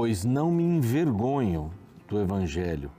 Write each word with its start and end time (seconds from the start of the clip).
pois 0.00 0.24
não 0.24 0.50
me 0.50 0.64
envergonho 0.64 1.70
do 2.08 2.18
Evangelho, 2.18 2.90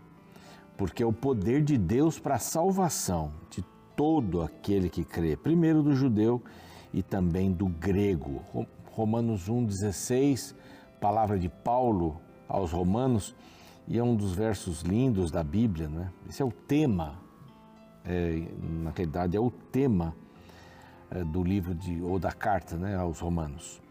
porque 0.77 1.01
é 1.01 1.05
o 1.05 1.11
poder 1.11 1.63
de 1.63 1.75
Deus 1.75 2.20
para 2.20 2.36
a 2.36 2.38
salvação 2.38 3.31
de 3.50 3.65
todo 3.95 4.43
aquele 4.43 4.88
que 4.88 5.04
crê, 5.04 5.36
primeiro 5.36 5.82
do 5.82 5.95
judeu 5.95 6.43
e 6.93 7.01
também 7.01 7.51
do 7.51 7.65
grego. 7.65 8.43
Romanos 8.91 9.50
1,16, 9.50 10.54
palavra 11.00 11.39
de 11.39 11.50
Paulo 11.50 12.21
aos 12.47 12.71
Romanos, 12.71 13.36
e 13.87 13.97
é 13.97 14.04
um 14.04 14.15
dos 14.15 14.36
versos 14.36 14.81
lindos 14.83 15.31
da 15.31 15.43
Bíblia, 15.43 15.89
né? 15.89 16.11
Esse 16.29 16.43
é 16.43 16.45
o 16.45 16.51
tema, 16.51 17.15
é, 18.06 18.43
na 18.61 18.92
realidade, 18.92 19.36
é 19.36 19.39
o 19.39 19.50
tema 19.50 20.15
é, 21.09 21.23
do 21.23 21.43
livro 21.43 21.73
de, 21.73 22.00
ou 22.00 22.20
da 22.20 22.31
carta 22.31 22.78
né, 22.78 22.95
aos 22.95 23.20
Romanos. 23.20 23.81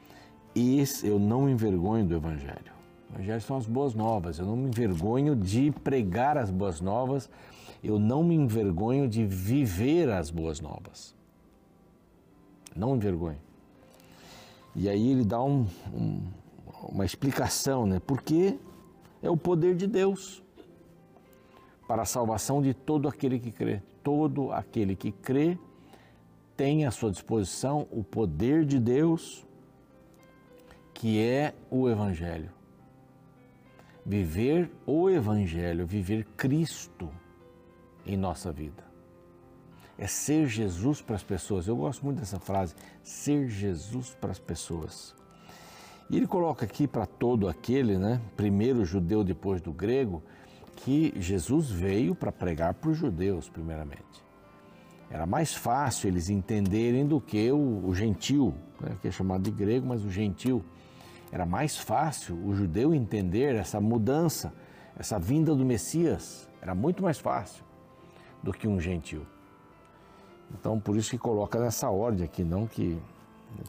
Esse 0.55 1.09
eu 1.09 1.19
não 1.19 1.47
me 1.47 1.51
envergonho 1.51 2.07
do 2.07 2.15
Evangelho. 2.15 2.79
Evangelho 3.15 3.41
são 3.41 3.57
as 3.57 3.67
boas 3.67 3.95
novas. 3.95 4.39
Eu 4.39 4.47
não 4.47 4.57
me 4.57 4.69
envergonho 4.69 5.35
de 5.35 5.71
pregar 5.71 6.39
as 6.39 6.51
boas 6.51 6.81
novas. 6.81 7.29
Eu 7.83 7.99
não 7.99 8.23
me 8.23 8.35
envergonho 8.35 9.09
de 9.09 9.25
viver 9.25 10.09
as 10.11 10.31
boas 10.31 10.61
novas. 10.61 11.15
Não 12.75 12.93
me 12.93 12.97
envergonho. 12.97 13.39
E 14.75 14.89
aí 14.89 15.11
ele 15.11 15.25
dá 15.25 15.43
um, 15.43 15.67
um, 15.93 16.23
uma 16.89 17.05
explicação, 17.05 17.87
né? 17.87 18.01
Porque 18.07 18.59
é 19.23 19.29
o 19.29 19.37
poder 19.37 19.75
de 19.75 19.87
Deus 19.87 20.43
para 21.89 22.03
a 22.03 22.07
salvação 22.07 22.63
de 22.63 22.73
todo 22.73 23.09
aquele 23.09 23.39
que 23.41 23.51
crê. 23.51 23.83
Todo 24.03 24.53
aquele 24.53 24.95
que 24.95 25.11
crê 25.11 25.59
tem 26.57 26.87
à 26.87 26.91
sua 26.91 27.11
disposição 27.11 27.89
o 27.91 28.05
poder 28.05 28.65
de 28.65 28.79
Deus, 28.79 29.45
que 30.95 31.21
é 31.21 31.55
o 31.71 31.89
Evangelho. 31.89 32.60
Viver 34.11 34.69
o 34.85 35.09
Evangelho, 35.09 35.87
viver 35.87 36.25
Cristo 36.37 37.09
em 38.05 38.17
nossa 38.17 38.51
vida. 38.51 38.83
É 39.97 40.09
ser 40.09 40.49
Jesus 40.49 41.01
para 41.01 41.15
as 41.15 41.23
pessoas. 41.23 41.69
Eu 41.69 41.77
gosto 41.77 42.05
muito 42.05 42.19
dessa 42.19 42.41
frase, 42.41 42.75
ser 43.05 43.49
Jesus 43.49 44.11
para 44.21 44.33
as 44.33 44.39
pessoas. 44.41 45.15
E 46.11 46.17
ele 46.17 46.27
coloca 46.27 46.67
aqui 46.67 46.89
para 46.89 47.07
todo 47.07 47.49
aquele, 47.49 47.99
né, 47.99 48.21
primeiro 48.37 48.85
judeu, 48.85 49.23
depois 49.23 49.61
do 49.61 49.73
grego, 49.73 50.25
que 50.75 51.15
Jesus 51.15 51.71
veio 51.71 52.13
para 52.13 52.33
pregar 52.33 52.75
para 52.75 52.91
os 52.91 52.99
judeus, 52.99 53.49
primeiramente. 53.49 54.25
Era 55.09 55.25
mais 55.25 55.55
fácil 55.55 56.09
eles 56.09 56.29
entenderem 56.29 57.07
do 57.07 57.21
que 57.21 57.53
o, 57.53 57.87
o 57.87 57.95
gentil, 57.95 58.57
né, 58.81 58.97
que 59.01 59.07
é 59.07 59.13
chamado 59.13 59.45
de 59.45 59.53
grego, 59.53 59.87
mas 59.87 60.05
o 60.05 60.11
gentil. 60.11 60.65
Era 61.33 61.47
mais 61.47 61.77
fácil 61.77 62.37
o 62.45 62.55
judeu 62.55 62.95
entender 62.95 63.55
essa 63.55 63.81
mudança, 63.81 64.53
essa 64.99 65.19
vinda 65.19 65.55
do 65.55 65.65
Messias. 65.65 66.49
Era 66.61 66.75
muito 66.75 67.03
mais 67.03 67.19
fácil 67.19 67.65
do 68.43 68.53
que 68.53 68.67
um 68.67 68.81
gentil. 68.81 69.27
Então, 70.53 70.81
por 70.81 70.97
isso 70.97 71.11
que 71.11 71.19
coloca 71.19 71.61
nessa 71.61 71.89
ordem 71.89 72.25
aqui, 72.25 72.43
não 72.43 72.67
que 72.67 73.01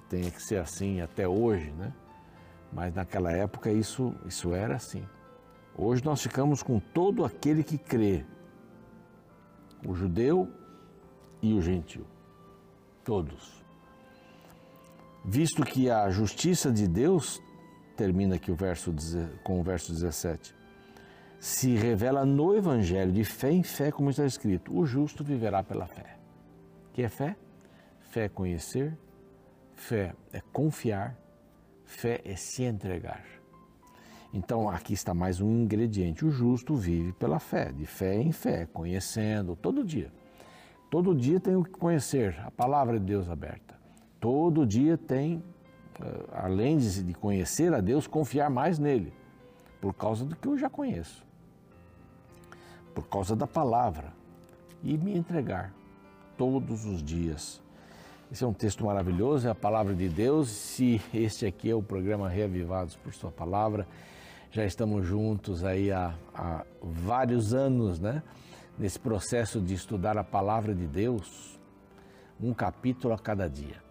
tenha 0.10 0.32
que 0.32 0.42
ser 0.42 0.58
assim 0.58 1.02
até 1.02 1.28
hoje, 1.28 1.72
né? 1.72 1.94
Mas 2.74 2.94
naquela 2.94 3.32
época 3.32 3.72
isso, 3.72 4.16
isso 4.26 4.54
era 4.54 4.76
assim. 4.76 5.06
Hoje 5.78 6.04
nós 6.04 6.22
ficamos 6.22 6.64
com 6.64 6.80
todo 6.80 7.24
aquele 7.24 7.64
que 7.64 7.78
crê, 7.78 8.26
o 9.88 9.94
judeu 9.94 10.50
e 11.42 11.54
o 11.54 11.62
gentil, 11.62 12.06
todos. 13.04 13.64
Visto 15.24 15.64
que 15.64 15.90
a 15.90 16.10
justiça 16.10 16.72
de 16.72 16.88
Deus, 16.88 17.42
termina 18.02 18.34
aqui 18.34 18.52
o 18.52 18.56
verso, 18.56 18.92
com 19.44 19.60
o 19.60 19.64
verso 19.64 19.94
17, 19.94 20.56
se 21.40 21.76
revela 21.76 22.26
no 22.26 22.56
Evangelho 22.56 23.12
de 23.12 23.24
fé 23.24 23.52
em 23.52 23.62
fé, 23.62 23.92
como 23.92 24.10
está 24.10 24.26
escrito: 24.26 24.76
o 24.76 24.88
justo 24.88 25.24
viverá 25.24 25.62
pela 25.62 25.86
fé. 25.86 26.18
Que 26.94 27.04
é 27.04 27.10
fé? 27.10 27.36
Fé 28.00 28.26
é 28.26 28.30
conhecer, 28.30 28.98
fé 29.76 30.16
é 30.34 30.42
confiar, 30.52 31.16
fé 31.86 32.22
é 32.26 32.36
se 32.36 32.64
entregar. 32.64 33.24
Então 34.34 34.68
aqui 34.68 34.94
está 34.94 35.14
mais 35.14 35.40
um 35.40 35.62
ingrediente: 35.62 36.26
o 36.26 36.32
justo 36.32 36.74
vive 36.74 37.14
pela 37.14 37.38
fé, 37.38 37.72
de 37.72 37.86
fé 37.86 38.16
em 38.16 38.32
fé, 38.32 38.66
conhecendo 38.66 39.56
todo 39.56 39.84
dia. 39.84 40.12
Todo 40.90 41.14
dia 41.14 41.40
tenho 41.40 41.64
que 41.64 41.70
conhecer 41.70 42.36
a 42.44 42.50
palavra 42.50 43.00
de 43.00 43.06
Deus 43.06 43.30
aberta. 43.30 43.80
Todo 44.20 44.66
dia 44.66 44.98
tem, 44.98 45.44
além 46.32 46.78
de 46.78 47.14
conhecer 47.14 47.74
a 47.74 47.82
Deus, 47.82 48.08
confiar 48.08 48.50
mais 48.50 48.80
nele, 48.80 49.14
por 49.80 49.94
causa 49.94 50.26
do 50.26 50.36
que 50.36 50.48
eu 50.48 50.58
já 50.58 50.70
conheço, 50.70 51.26
por 52.94 53.08
causa 53.08 53.36
da 53.36 53.48
palavra, 53.48 54.14
e 54.84 54.98
me 54.98 55.16
entregar 55.16 55.74
todos 56.38 56.86
os 56.86 57.04
dias. 57.04 57.62
Esse 58.32 58.44
é 58.44 58.48
um 58.48 58.54
texto 58.54 58.86
maravilhoso, 58.86 59.48
é 59.48 59.52
a 59.52 59.56
palavra 59.56 59.94
de 59.94 60.08
Deus. 60.08 60.50
Se 60.50 61.02
este 61.14 61.46
aqui 61.46 61.70
é 61.70 61.76
o 61.76 61.84
programa 61.84 62.30
Reavivados 62.30 62.96
por 62.96 63.14
Sua 63.14 63.30
Palavra, 63.30 63.88
já 64.50 64.66
estamos 64.66 65.06
juntos 65.06 65.64
aí 65.64 65.92
há, 65.92 66.16
há 66.34 66.66
vários 66.82 67.54
anos, 67.54 68.00
né? 68.00 68.24
nesse 68.78 69.00
processo 69.00 69.62
de 69.62 69.74
estudar 69.74 70.18
a 70.18 70.24
palavra 70.24 70.74
de 70.74 70.88
Deus, 70.88 71.60
um 72.40 72.54
capítulo 72.54 73.14
a 73.14 73.20
cada 73.20 73.48
dia. 73.48 73.91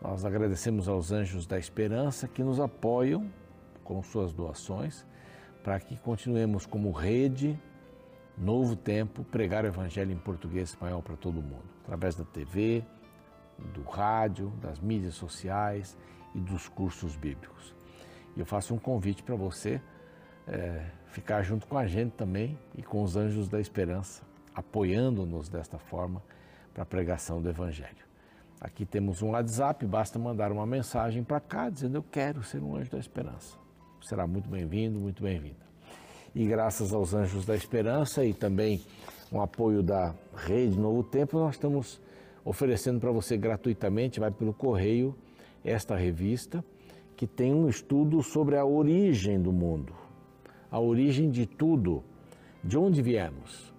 Nós 0.00 0.24
agradecemos 0.24 0.88
aos 0.88 1.10
anjos 1.10 1.46
da 1.46 1.58
esperança 1.58 2.28
que 2.28 2.42
nos 2.42 2.60
apoiam 2.60 3.30
com 3.82 4.02
suas 4.02 4.32
doações 4.32 5.06
para 5.62 5.80
que 5.80 5.96
continuemos 5.98 6.66
como 6.66 6.92
rede 6.92 7.58
Novo 8.36 8.76
Tempo 8.76 9.24
pregar 9.24 9.64
o 9.64 9.66
evangelho 9.66 10.12
em 10.12 10.18
português 10.18 10.68
e 10.68 10.72
espanhol 10.72 11.02
para 11.02 11.16
todo 11.16 11.42
mundo, 11.42 11.64
através 11.82 12.14
da 12.14 12.24
TV, 12.24 12.84
do 13.72 13.82
rádio, 13.82 14.50
das 14.60 14.78
mídias 14.78 15.14
sociais 15.14 15.96
e 16.34 16.38
dos 16.38 16.68
cursos 16.68 17.16
bíblicos. 17.16 17.74
E 18.36 18.40
eu 18.40 18.44
faço 18.44 18.74
um 18.74 18.78
convite 18.78 19.22
para 19.22 19.34
você 19.34 19.80
é, 20.46 20.84
ficar 21.06 21.42
junto 21.42 21.66
com 21.66 21.78
a 21.78 21.86
gente 21.86 22.12
também 22.12 22.58
e 22.76 22.82
com 22.82 23.02
os 23.02 23.16
anjos 23.16 23.48
da 23.48 23.58
esperança, 23.58 24.22
apoiando-nos 24.54 25.48
desta 25.48 25.78
forma 25.78 26.22
para 26.74 26.82
a 26.82 26.86
pregação 26.86 27.40
do 27.40 27.48
Evangelho. 27.48 28.04
Aqui 28.60 28.84
temos 28.84 29.22
um 29.22 29.30
WhatsApp, 29.30 29.84
basta 29.86 30.18
mandar 30.18 30.50
uma 30.50 30.66
mensagem 30.66 31.22
para 31.22 31.40
cá 31.40 31.68
dizendo 31.68 31.96
eu 31.96 32.02
quero 32.02 32.42
ser 32.42 32.62
um 32.62 32.76
anjo 32.76 32.90
da 32.90 32.98
esperança. 32.98 33.56
Será 34.02 34.26
muito 34.26 34.48
bem-vindo, 34.48 34.98
muito 34.98 35.22
bem-vinda. 35.22 35.66
E 36.34 36.46
graças 36.46 36.92
aos 36.92 37.14
anjos 37.14 37.44
da 37.44 37.54
esperança 37.54 38.24
e 38.24 38.32
também 38.32 38.82
um 39.32 39.40
apoio 39.40 39.82
da 39.82 40.14
Rede 40.34 40.78
Novo 40.78 41.02
Tempo, 41.02 41.38
nós 41.38 41.54
estamos 41.54 42.00
oferecendo 42.44 43.00
para 43.00 43.10
você 43.10 43.36
gratuitamente, 43.36 44.20
vai 44.20 44.30
pelo 44.30 44.52
correio, 44.52 45.16
esta 45.64 45.96
revista, 45.96 46.64
que 47.16 47.26
tem 47.26 47.52
um 47.52 47.68
estudo 47.68 48.22
sobre 48.22 48.56
a 48.56 48.64
origem 48.64 49.40
do 49.40 49.52
mundo 49.52 50.06
a 50.70 50.80
origem 50.80 51.30
de 51.30 51.46
tudo, 51.46 52.02
de 52.62 52.76
onde 52.76 53.00
viemos. 53.00 53.72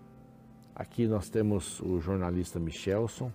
Aqui 0.76 1.08
nós 1.08 1.30
temos 1.30 1.80
o 1.80 2.00
jornalista 2.00 2.60
Michelson, 2.60 3.32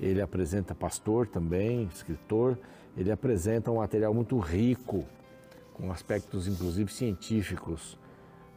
ele 0.00 0.20
apresenta 0.20 0.74
pastor 0.74 1.26
também, 1.26 1.84
escritor, 1.92 2.58
ele 2.96 3.10
apresenta 3.10 3.70
um 3.70 3.76
material 3.76 4.12
muito 4.12 4.38
rico, 4.38 5.04
com 5.74 5.90
aspectos 5.90 6.48
inclusive 6.48 6.92
científicos 6.92 7.98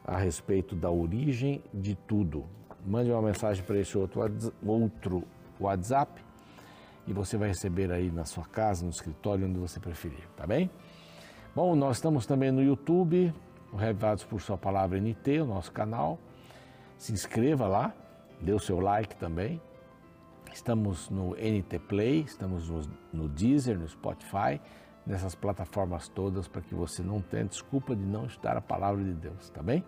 a 0.06 0.18
respeito 0.18 0.75
da 0.75 0.90
origem 0.90 1.62
de 1.74 1.96
tudo. 1.96 2.46
Mande 2.86 3.12
uma 3.12 3.22
mensagem 3.22 3.64
para 3.64 3.78
esse 3.78 3.98
outro, 3.98 4.22
outro 4.66 5.24
WhatsApp 5.60 6.30
e 7.10 7.14
você 7.14 7.38
vai 7.38 7.48
receber 7.48 7.92
aí 7.92 8.12
na 8.12 8.24
sua 8.24 8.46
casa, 8.46 8.86
no 8.86 8.92
escritório, 8.92 9.48
onde 9.48 9.58
você 9.58 9.80
preferir, 9.80 10.28
tá 10.38 10.46
bem? 10.46 10.69
Bom, 11.56 11.75
nós 11.75 11.98
estamos 11.98 12.25
também 12.28 12.52
no 12.52 12.62
YouTube, 12.62 13.34
o 13.74 13.75
Revivados 13.75 14.24
por 14.24 14.40
Sua 14.40 14.58
Palavra 14.58 15.00
NT, 15.00 15.42
o 15.42 15.46
nosso 15.46 15.72
canal. 15.72 16.19
Se 16.98 17.12
inscreva 17.12 17.68
lá, 17.68 17.94
dê 18.40 18.54
o 18.54 18.60
seu 18.60 18.80
like 18.80 19.16
também. 19.16 19.60
Estamos 20.54 21.10
no 21.10 21.36
NT 21.36 21.80
Play, 21.88 22.22
estamos 22.22 22.69
no, 23.13 23.28
Deezer, 23.28 23.78
no 23.78 23.88
Spotify, 23.88 24.60
nessas 25.06 25.36
plataformas 25.36 26.07
todas 26.07 26.48
para 26.48 26.62
que 26.62 26.74
você 26.74 27.01
não 27.01 27.22
tenha 27.22 27.46
desculpa 27.46 27.96
de 27.96 28.04
não 28.04 28.25
estudar 28.25 28.57
a 28.57 28.62
palavra 28.62 29.04
de 29.04 29.13
Deus, 29.13 29.50
tá 29.50 29.63
bem? 29.63 29.84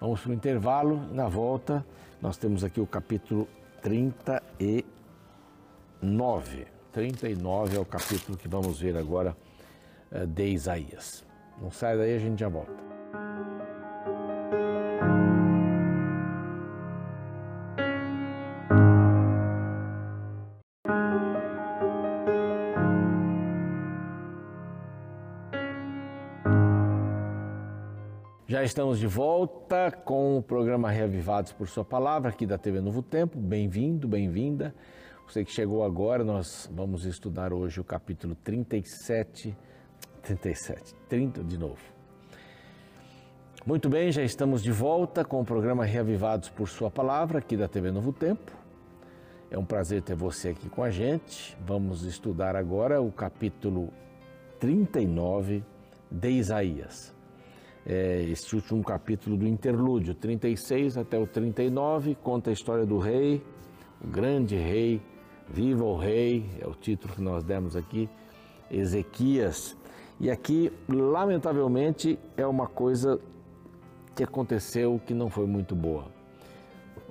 Vamos 0.00 0.20
para 0.20 0.30
o 0.30 0.34
intervalo 0.34 1.00
na 1.12 1.28
volta 1.28 1.84
nós 2.20 2.36
temos 2.36 2.64
aqui 2.64 2.80
o 2.80 2.86
capítulo 2.86 3.48
39. 3.82 6.66
39 6.92 7.76
é 7.76 7.80
o 7.80 7.84
capítulo 7.84 8.38
que 8.38 8.48
vamos 8.48 8.80
ver 8.80 8.96
agora 8.96 9.36
eh, 10.10 10.24
de 10.24 10.48
Isaías. 10.48 11.24
Não 11.60 11.70
sai 11.70 11.96
daí, 11.96 12.16
a 12.16 12.18
gente 12.18 12.40
já 12.40 12.48
volta. 12.48 12.95
Estamos 28.66 28.98
de 28.98 29.06
volta 29.06 29.92
com 29.92 30.36
o 30.36 30.42
programa 30.42 30.90
Reavivados 30.90 31.52
por 31.52 31.68
Sua 31.68 31.84
Palavra, 31.84 32.30
aqui 32.30 32.44
da 32.44 32.58
TV 32.58 32.80
Novo 32.80 33.00
Tempo. 33.00 33.38
Bem-vindo, 33.38 34.08
bem-vinda. 34.08 34.74
Você 35.24 35.44
que 35.44 35.52
chegou 35.52 35.84
agora, 35.84 36.24
nós 36.24 36.68
vamos 36.74 37.04
estudar 37.04 37.52
hoje 37.52 37.80
o 37.80 37.84
capítulo 37.84 38.34
37, 38.34 39.56
37, 40.20 40.96
30 41.08 41.44
de 41.44 41.56
novo. 41.56 41.78
Muito 43.64 43.88
bem, 43.88 44.10
já 44.10 44.24
estamos 44.24 44.64
de 44.64 44.72
volta 44.72 45.24
com 45.24 45.40
o 45.40 45.44
programa 45.44 45.84
Reavivados 45.84 46.48
por 46.48 46.68
Sua 46.68 46.90
Palavra, 46.90 47.38
aqui 47.38 47.56
da 47.56 47.68
TV 47.68 47.92
Novo 47.92 48.12
Tempo. 48.12 48.50
É 49.48 49.56
um 49.56 49.64
prazer 49.64 50.02
ter 50.02 50.16
você 50.16 50.48
aqui 50.48 50.68
com 50.68 50.82
a 50.82 50.90
gente. 50.90 51.56
Vamos 51.64 52.02
estudar 52.02 52.56
agora 52.56 53.00
o 53.00 53.12
capítulo 53.12 53.90
39 54.58 55.62
de 56.10 56.30
Isaías 56.30 57.15
é, 57.86 58.22
este 58.24 58.56
último 58.56 58.82
capítulo 58.82 59.36
do 59.36 59.46
interlúdio, 59.46 60.12
36 60.12 60.98
até 60.98 61.16
o 61.16 61.26
39, 61.26 62.16
conta 62.16 62.50
a 62.50 62.52
história 62.52 62.84
do 62.84 62.98
rei, 62.98 63.40
o 64.04 64.08
grande 64.08 64.56
rei, 64.56 65.00
viva 65.48 65.84
o 65.84 65.96
rei, 65.96 66.50
é 66.60 66.66
o 66.66 66.74
título 66.74 67.14
que 67.14 67.22
nós 67.22 67.44
demos 67.44 67.76
aqui, 67.76 68.10
Ezequias. 68.68 69.76
E 70.18 70.28
aqui, 70.30 70.72
lamentavelmente, 70.88 72.18
é 72.36 72.44
uma 72.44 72.66
coisa 72.66 73.20
que 74.16 74.24
aconteceu 74.24 75.00
que 75.06 75.14
não 75.14 75.30
foi 75.30 75.46
muito 75.46 75.76
boa. 75.76 76.06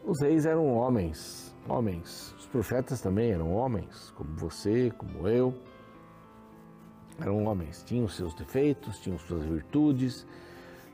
Os 0.03 0.21
reis 0.21 0.45
eram 0.45 0.75
homens, 0.75 1.55
homens. 1.69 2.35
Os 2.37 2.47
profetas 2.47 2.99
também 2.99 3.31
eram 3.31 3.53
homens, 3.53 4.11
como 4.17 4.35
você, 4.35 4.91
como 4.97 5.27
eu. 5.27 5.53
Eram 7.21 7.45
homens, 7.45 7.81
tinham 7.83 8.09
seus 8.09 8.33
defeitos, 8.33 8.99
tinham 8.99 9.17
suas 9.17 9.45
virtudes, 9.45 10.27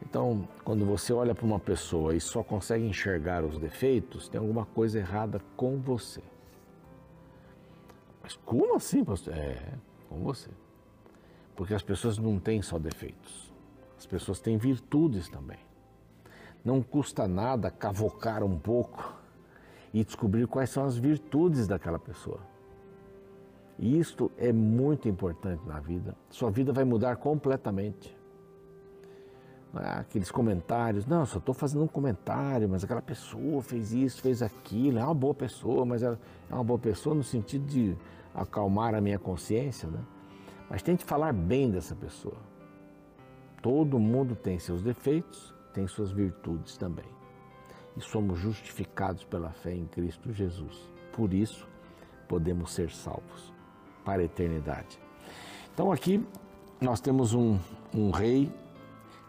então, 0.03 0.47
quando 0.63 0.85
você 0.85 1.13
olha 1.13 1.35
para 1.35 1.45
uma 1.45 1.59
pessoa 1.59 2.15
e 2.15 2.19
só 2.19 2.43
consegue 2.43 2.85
enxergar 2.85 3.43
os 3.43 3.57
defeitos, 3.57 4.27
tem 4.27 4.39
alguma 4.39 4.65
coisa 4.65 4.99
errada 4.99 5.39
com 5.55 5.77
você. 5.77 6.21
Mas 8.21 8.35
como 8.45 8.75
assim, 8.75 9.03
pastor? 9.03 9.33
É, 9.33 9.73
com 10.09 10.19
você. 10.19 10.49
Porque 11.55 11.73
as 11.73 11.83
pessoas 11.83 12.17
não 12.17 12.39
têm 12.39 12.61
só 12.61 12.79
defeitos, 12.79 13.53
as 13.97 14.05
pessoas 14.05 14.39
têm 14.39 14.57
virtudes 14.57 15.29
também. 15.29 15.59
Não 16.63 16.81
custa 16.81 17.27
nada 17.27 17.71
cavocar 17.71 18.43
um 18.43 18.57
pouco 18.57 19.15
e 19.93 20.03
descobrir 20.03 20.47
quais 20.47 20.69
são 20.69 20.85
as 20.85 20.95
virtudes 20.97 21.67
daquela 21.67 21.99
pessoa. 21.99 22.39
E 23.77 23.97
isto 23.97 24.31
é 24.37 24.51
muito 24.53 25.09
importante 25.09 25.65
na 25.67 25.79
vida. 25.79 26.15
Sua 26.29 26.51
vida 26.51 26.71
vai 26.71 26.83
mudar 26.83 27.15
completamente. 27.15 28.20
Aqueles 29.73 30.29
comentários, 30.29 31.05
não, 31.05 31.25
só 31.25 31.37
estou 31.37 31.55
fazendo 31.55 31.83
um 31.83 31.87
comentário, 31.87 32.67
mas 32.67 32.83
aquela 32.83 33.01
pessoa 33.01 33.61
fez 33.61 33.93
isso, 33.93 34.21
fez 34.21 34.41
aquilo, 34.41 34.99
é 34.99 35.03
uma 35.03 35.13
boa 35.13 35.33
pessoa, 35.33 35.85
mas 35.85 36.03
ela 36.03 36.19
é 36.49 36.53
uma 36.53 36.63
boa 36.63 36.77
pessoa 36.77 37.15
no 37.15 37.23
sentido 37.23 37.65
de 37.65 37.95
acalmar 38.35 38.93
a 38.93 38.99
minha 38.99 39.17
consciência, 39.17 39.87
né? 39.89 39.99
Mas 40.69 40.81
tente 40.81 41.05
falar 41.05 41.33
bem 41.33 41.71
dessa 41.71 41.95
pessoa. 41.95 42.37
Todo 43.61 43.97
mundo 43.99 44.35
tem 44.35 44.59
seus 44.59 44.81
defeitos, 44.81 45.53
tem 45.73 45.87
suas 45.87 46.11
virtudes 46.11 46.75
também. 46.75 47.05
E 47.95 48.01
somos 48.01 48.39
justificados 48.39 49.23
pela 49.23 49.51
fé 49.51 49.73
em 49.73 49.85
Cristo 49.85 50.33
Jesus. 50.33 50.89
Por 51.13 51.33
isso, 51.33 51.67
podemos 52.27 52.71
ser 52.71 52.89
salvos 52.89 53.53
para 54.03 54.21
a 54.21 54.25
eternidade. 54.25 54.99
Então, 55.73 55.91
aqui 55.91 56.25
nós 56.79 56.99
temos 56.99 57.33
um, 57.33 57.59
um 57.93 58.09
rei 58.09 58.51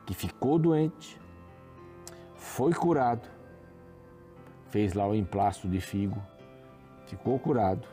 que 0.06 0.14
ficou 0.14 0.58
doente, 0.58 1.20
foi 2.36 2.72
curado, 2.72 3.28
fez 4.68 4.94
lá 4.94 5.06
o 5.06 5.14
emplasto 5.14 5.68
de 5.68 5.80
figo, 5.80 6.20
ficou 7.06 7.38
curado. 7.38 7.86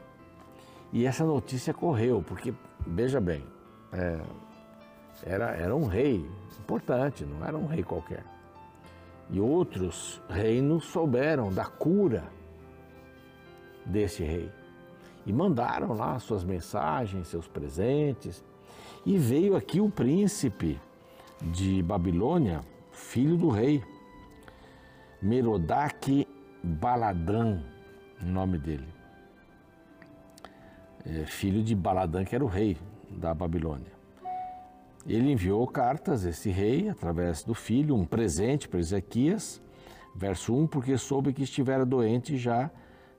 E 0.92 1.06
essa 1.06 1.24
notícia 1.24 1.74
correu, 1.74 2.24
porque, 2.26 2.54
veja 2.86 3.22
bem, 3.22 3.46
é, 3.94 4.20
era, 5.24 5.52
era 5.52 5.76
um 5.76 5.86
rei 5.86 6.28
importante, 6.60 7.26
não 7.26 7.46
era 7.46 7.58
um 7.58 7.68
rei 7.68 7.84
qualquer. 7.84 8.24
E 9.30 9.40
outros 9.40 10.20
reinos 10.28 10.86
souberam 10.86 11.54
da 11.54 11.66
cura 11.66 12.24
desse 13.86 14.24
rei. 14.24 14.52
E 15.26 15.34
mandaram 15.34 15.94
lá 15.94 16.18
suas 16.18 16.44
mensagens, 16.44 17.28
seus 17.28 17.48
presentes. 17.48 18.44
E 19.06 19.18
veio 19.18 19.56
aqui 19.56 19.80
o 19.80 19.90
príncipe 19.90 20.80
de 21.42 21.82
Babilônia, 21.82 22.62
filho 22.92 23.38
do 23.38 23.50
rei, 23.50 23.84
Merodach 25.22 26.28
Baladã, 26.64 27.62
nome 28.22 28.58
dele. 28.58 28.88
É, 31.06 31.26
filho 31.26 31.64
de 31.64 31.74
Baladã, 31.74 32.26
que 32.26 32.36
era 32.36 32.44
o 32.44 32.48
rei 32.48 32.78
da 33.10 33.34
Babilônia. 33.34 33.92
Ele 35.08 35.32
enviou 35.32 35.66
cartas, 35.66 36.26
esse 36.26 36.50
rei, 36.50 36.90
através 36.90 37.44
do 37.44 37.54
filho, 37.54 37.96
um 37.96 38.06
presente 38.06 38.68
para 38.68 38.80
Ezequias, 38.80 39.62
verso 40.14 40.54
1, 40.54 40.68
porque 40.68 40.98
soube 40.98 41.34
que 41.34 41.44
estivera 41.44 41.86
doente 41.86 42.36
e 42.36 42.38
já 42.38 42.70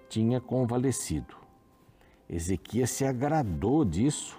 tinha 0.08 0.40
convalescido. 0.40 1.34
Ezequias 2.28 2.90
se 2.90 3.04
agradou 3.04 3.84
disso 3.84 4.38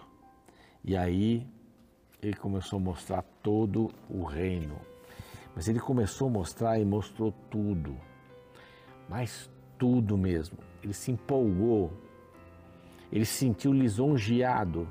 e 0.83 0.95
aí 0.95 1.45
ele 2.21 2.35
começou 2.35 2.77
a 2.77 2.81
mostrar 2.81 3.23
todo 3.41 3.89
o 4.09 4.23
reino. 4.23 4.75
Mas 5.55 5.67
ele 5.67 5.79
começou 5.79 6.27
a 6.27 6.31
mostrar 6.31 6.79
e 6.79 6.85
mostrou 6.85 7.33
tudo. 7.49 7.97
Mas 9.09 9.49
tudo 9.77 10.17
mesmo. 10.17 10.57
Ele 10.83 10.93
se 10.93 11.11
empolgou. 11.11 11.91
Ele 13.11 13.25
se 13.25 13.33
sentiu 13.33 13.73
lisonjeado. 13.73 14.87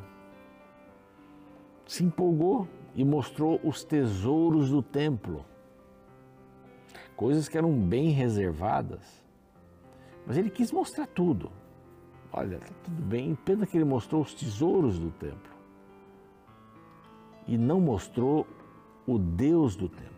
Se 1.86 2.04
empolgou 2.04 2.68
e 2.94 3.04
mostrou 3.04 3.60
os 3.62 3.84
tesouros 3.84 4.70
do 4.70 4.82
templo. 4.82 5.44
Coisas 7.16 7.48
que 7.48 7.56
eram 7.56 7.72
bem 7.72 8.10
reservadas. 8.10 9.24
Mas 10.26 10.36
ele 10.36 10.50
quis 10.50 10.72
mostrar 10.72 11.06
tudo. 11.06 11.50
Olha, 12.32 12.58
tá 12.58 12.74
tudo 12.84 13.02
bem. 13.02 13.34
Pena 13.34 13.66
que 13.66 13.76
ele 13.76 13.84
mostrou 13.84 14.20
os 14.20 14.34
tesouros 14.34 14.98
do 14.98 15.10
templo 15.12 15.49
e 17.50 17.58
não 17.58 17.80
mostrou 17.80 18.46
o 19.04 19.18
Deus 19.18 19.74
do 19.74 19.88
templo. 19.88 20.08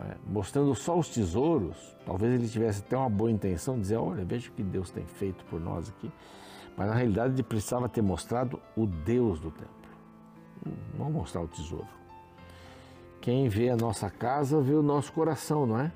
É? 0.00 0.16
Mostrando 0.28 0.72
só 0.76 0.96
os 0.96 1.08
tesouros, 1.08 1.96
talvez 2.06 2.32
ele 2.32 2.48
tivesse 2.48 2.78
até 2.80 2.96
uma 2.96 3.10
boa 3.10 3.32
intenção 3.32 3.74
de 3.74 3.80
dizer: 3.80 3.96
olha, 3.96 4.24
veja 4.24 4.48
o 4.48 4.52
que 4.52 4.62
Deus 4.62 4.92
tem 4.92 5.04
feito 5.04 5.44
por 5.46 5.60
nós 5.60 5.88
aqui. 5.88 6.10
Mas 6.76 6.86
na 6.86 6.94
realidade 6.94 7.34
ele 7.34 7.42
precisava 7.42 7.88
ter 7.88 8.00
mostrado 8.00 8.60
o 8.76 8.86
Deus 8.86 9.40
do 9.40 9.50
templo, 9.50 9.74
não 10.96 11.10
mostrar 11.10 11.42
o 11.42 11.48
tesouro. 11.48 11.88
Quem 13.20 13.48
vê 13.48 13.70
a 13.70 13.76
nossa 13.76 14.08
casa 14.08 14.60
vê 14.60 14.74
o 14.74 14.82
nosso 14.82 15.12
coração, 15.12 15.66
não 15.66 15.80
é? 15.80 15.90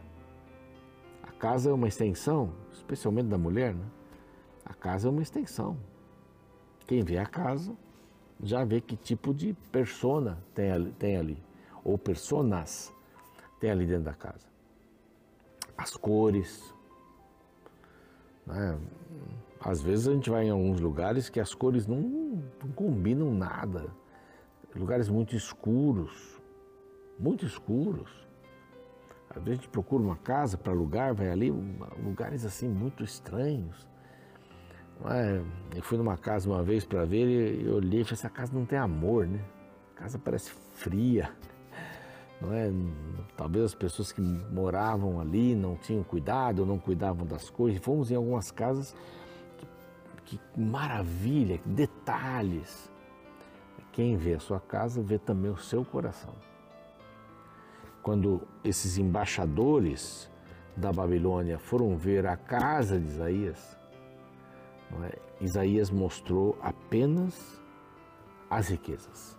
A 1.22 1.30
casa 1.30 1.70
é 1.70 1.72
uma 1.72 1.86
extensão, 1.86 2.52
especialmente 2.72 3.28
da 3.28 3.38
mulher, 3.38 3.72
né? 3.72 3.86
A 4.64 4.74
casa 4.74 5.06
é 5.06 5.10
uma 5.12 5.22
extensão. 5.22 5.76
Quem 6.88 7.04
vê 7.04 7.18
a 7.18 7.26
casa 7.26 7.72
já 8.42 8.64
vê 8.64 8.80
que 8.80 8.96
tipo 8.96 9.32
de 9.32 9.54
persona 9.70 10.38
tem 10.54 10.70
ali, 10.70 10.92
tem 10.92 11.16
ali 11.16 11.42
ou 11.84 11.96
personas 11.96 12.92
tem 13.60 13.70
ali 13.70 13.86
dentro 13.86 14.04
da 14.04 14.14
casa. 14.14 14.46
As 15.76 15.96
cores. 15.96 16.74
Né? 18.46 18.78
Às 19.60 19.80
vezes 19.80 20.08
a 20.08 20.12
gente 20.12 20.28
vai 20.28 20.46
em 20.46 20.50
alguns 20.50 20.80
lugares 20.80 21.28
que 21.28 21.38
as 21.38 21.54
cores 21.54 21.86
não, 21.86 22.00
não 22.00 22.72
combinam 22.74 23.32
nada. 23.32 23.86
Lugares 24.74 25.08
muito 25.08 25.36
escuros, 25.36 26.40
muito 27.18 27.44
escuros. 27.46 28.10
Às 29.30 29.36
vezes 29.36 29.60
a 29.60 29.62
gente 29.62 29.68
procura 29.68 30.02
uma 30.02 30.16
casa 30.16 30.58
para 30.58 30.72
alugar, 30.72 31.14
vai 31.14 31.30
ali, 31.30 31.50
lugares 32.02 32.44
assim 32.44 32.68
muito 32.68 33.04
estranhos. 33.04 33.86
Eu 35.74 35.82
fui 35.82 35.98
numa 35.98 36.16
casa 36.16 36.48
uma 36.48 36.62
vez 36.62 36.84
para 36.84 37.04
ver 37.04 37.26
e 37.26 37.66
eu 37.66 37.76
olhei 37.76 38.00
e 38.00 38.04
falei, 38.04 38.14
essa 38.14 38.30
casa 38.30 38.52
não 38.52 38.64
tem 38.64 38.78
amor, 38.78 39.26
né? 39.26 39.40
A 39.96 40.00
casa 40.00 40.18
parece 40.18 40.52
fria, 40.74 41.30
não 42.40 42.52
é? 42.52 42.70
Talvez 43.36 43.64
as 43.64 43.74
pessoas 43.74 44.12
que 44.12 44.20
moravam 44.20 45.20
ali 45.20 45.54
não 45.54 45.76
tinham 45.76 46.04
cuidado, 46.04 46.64
não 46.64 46.78
cuidavam 46.78 47.26
das 47.26 47.50
coisas. 47.50 47.82
Fomos 47.82 48.10
em 48.10 48.14
algumas 48.14 48.50
casas 48.50 48.94
que, 50.24 50.38
que 50.38 50.60
maravilha, 50.60 51.58
que 51.58 51.68
detalhes. 51.68 52.90
Quem 53.92 54.16
vê 54.16 54.34
a 54.34 54.40
sua 54.40 54.60
casa 54.60 55.02
vê 55.02 55.18
também 55.18 55.50
o 55.50 55.58
seu 55.58 55.84
coração. 55.84 56.34
Quando 58.02 58.42
esses 58.64 58.98
embaixadores 58.98 60.30
da 60.76 60.92
Babilônia 60.92 61.58
foram 61.58 61.96
ver 61.96 62.26
a 62.26 62.36
casa 62.36 62.98
de 62.98 63.06
Isaías, 63.06 63.81
é? 65.04 65.12
Isaías 65.40 65.90
mostrou 65.90 66.58
apenas 66.62 67.60
as 68.50 68.68
riquezas. 68.68 69.38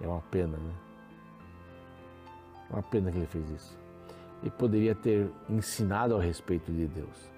É 0.00 0.06
uma 0.06 0.22
pena, 0.22 0.56
né? 0.56 0.74
É 2.70 2.72
uma 2.74 2.82
pena 2.82 3.10
que 3.10 3.18
ele 3.18 3.26
fez 3.26 3.48
isso. 3.50 3.78
Ele 4.42 4.50
poderia 4.50 4.94
ter 4.94 5.30
ensinado 5.48 6.16
a 6.16 6.22
respeito 6.22 6.72
de 6.72 6.86
Deus. 6.86 7.30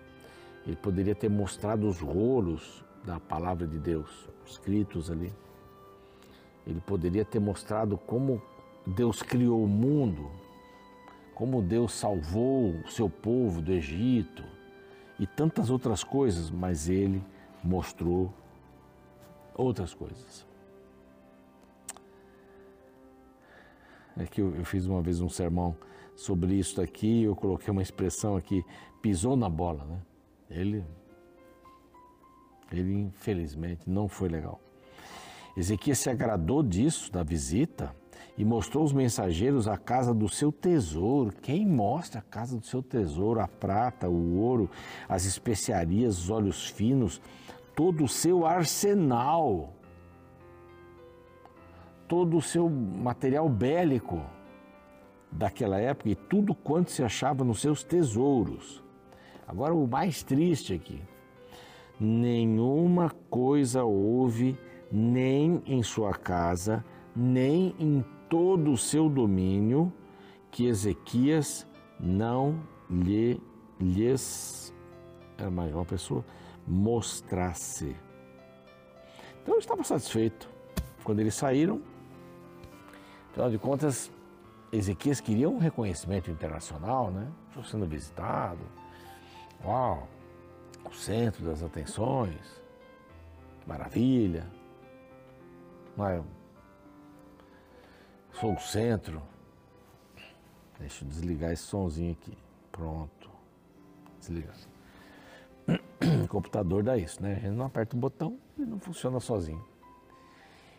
Ele 0.67 0.77
poderia 0.77 1.15
ter 1.15 1.29
mostrado 1.29 1.89
os 1.89 2.01
rolos 2.01 2.85
da 3.05 3.21
palavra 3.21 3.67
de 3.67 3.79
Deus, 3.79 4.29
escritos 4.45 5.11
ali. 5.11 5.33
Ele 6.67 6.81
poderia 6.81 7.25
ter 7.25 7.39
mostrado 7.39 7.97
como 7.97 8.43
Deus 8.87 9.23
criou 9.23 9.63
o 9.63 9.69
mundo, 9.69 10.29
como 11.35 11.63
Deus 11.63 11.93
salvou 11.93 12.71
o 12.81 12.89
seu 12.89 13.09
povo 13.09 13.61
do 13.61 13.73
Egito 13.73 14.56
e 15.19 15.27
tantas 15.27 15.71
outras 15.71 16.05
coisas, 16.05 16.51
mas 16.51 16.89
ele 16.89 17.23
mostrou 17.63 18.33
outras 19.55 19.95
coisas. 19.95 20.47
É 24.17 24.25
que 24.25 24.41
eu, 24.41 24.55
eu 24.55 24.65
fiz 24.65 24.87
uma 24.87 25.03
vez 25.03 25.21
um 25.21 25.29
sermão 25.29 25.77
sobre 26.15 26.55
isso 26.55 26.81
aqui, 26.81 27.25
eu 27.25 27.37
coloquei 27.37 27.71
uma 27.71 27.83
expressão 27.83 28.37
aqui, 28.37 28.65
pisou 29.03 29.37
na 29.37 29.49
bola, 29.49 29.85
né? 29.85 30.03
Ele, 30.49 30.85
ele 32.73 32.95
infelizmente 32.95 33.89
não 33.89 34.09
foi 34.09 34.29
legal. 34.29 34.61
Ezequias 35.57 35.99
se 35.99 36.11
agradou 36.11 36.63
disso, 36.63 37.11
da 37.11 37.23
visita, 37.23 37.95
e 38.37 38.45
mostrou 38.45 38.85
os 38.85 38.93
mensageiros 38.93 39.67
a 39.67 39.77
casa 39.77 40.13
do 40.13 40.29
seu 40.29 40.53
tesouro. 40.53 41.33
Quem 41.43 41.67
mostra 41.67 42.21
a 42.21 42.23
casa 42.23 42.59
do 42.59 42.67
seu 42.67 42.83
tesouro? 42.83 43.41
A 43.41 43.49
prata, 43.49 44.09
o 44.09 44.39
ouro, 44.39 44.71
as 45.09 45.25
especiarias, 45.25 46.19
os 46.19 46.31
óleos 46.31 46.69
finos, 46.69 47.21
todo 47.75 48.05
o 48.05 48.09
seu 48.09 48.47
arsenal 48.47 49.73
todo 52.09 52.37
o 52.37 52.43
seu 52.43 52.69
material 52.69 53.49
bélico 53.49 54.23
daquela 55.31 55.79
época 55.79 56.11
e 56.11 56.15
tudo 56.15 56.55
quanto 56.55 56.91
se 56.91 57.03
achava 57.03 57.45
nos 57.45 57.61
seus 57.61 57.83
tesouros. 57.83 58.83
Agora, 59.47 59.75
o 59.75 59.87
mais 59.87 60.23
triste 60.23 60.75
aqui: 60.75 61.01
nenhuma 61.99 63.11
coisa 63.31 63.85
houve, 63.85 64.59
nem 64.91 65.63
em 65.67 65.83
sua 65.83 66.13
casa, 66.13 66.85
nem 67.15 67.75
em 67.79 68.05
todo 68.29 68.73
o 68.73 68.77
seu 68.77 69.09
domínio, 69.09 69.93
que 70.51 70.67
Ezequias 70.67 71.67
não 71.99 72.61
lhe, 72.91 73.41
lhes, 73.81 74.75
era 75.37 75.49
uma 75.49 75.85
pessoa, 75.85 76.25
mostrasse. 76.67 77.97
Então, 79.43 79.55
eu 79.55 79.59
estava 79.59 79.83
satisfeito. 79.85 80.49
Quando 81.05 81.21
eles 81.21 81.35
saíram, 81.35 81.81
Afinal 83.37 83.51
de 83.51 83.59
contas, 83.59 84.11
Ezequias 84.73 85.21
queria 85.21 85.47
um 85.47 85.59
reconhecimento 85.59 86.31
internacional, 86.31 87.11
né? 87.11 87.31
Estou 87.49 87.63
sendo 87.65 87.85
visitado. 87.85 88.61
Uau! 89.63 90.09
O 90.83 90.95
centro 90.95 91.45
das 91.45 91.63
atenções. 91.63 92.63
Maravilha. 93.67 94.47
Mas 95.95 96.25
sou 98.41 98.55
o 98.55 98.61
centro. 98.61 99.23
Deixa 100.79 101.05
eu 101.05 101.09
desligar 101.09 101.53
esse 101.53 101.63
somzinho 101.63 102.13
aqui. 102.13 102.37
Pronto. 102.71 103.31
Desligar. 104.21 104.55
O 106.25 106.29
computador 106.29 106.83
dá 106.83 106.97
isso, 106.97 107.23
né? 107.23 107.33
A 107.33 107.41
gente 107.41 107.57
não 107.57 107.67
aperta 107.67 107.97
o 107.97 107.99
botão 107.99 108.39
e 108.57 108.63
não 108.63 108.79
funciona 108.79 109.19
sozinho. 109.19 109.65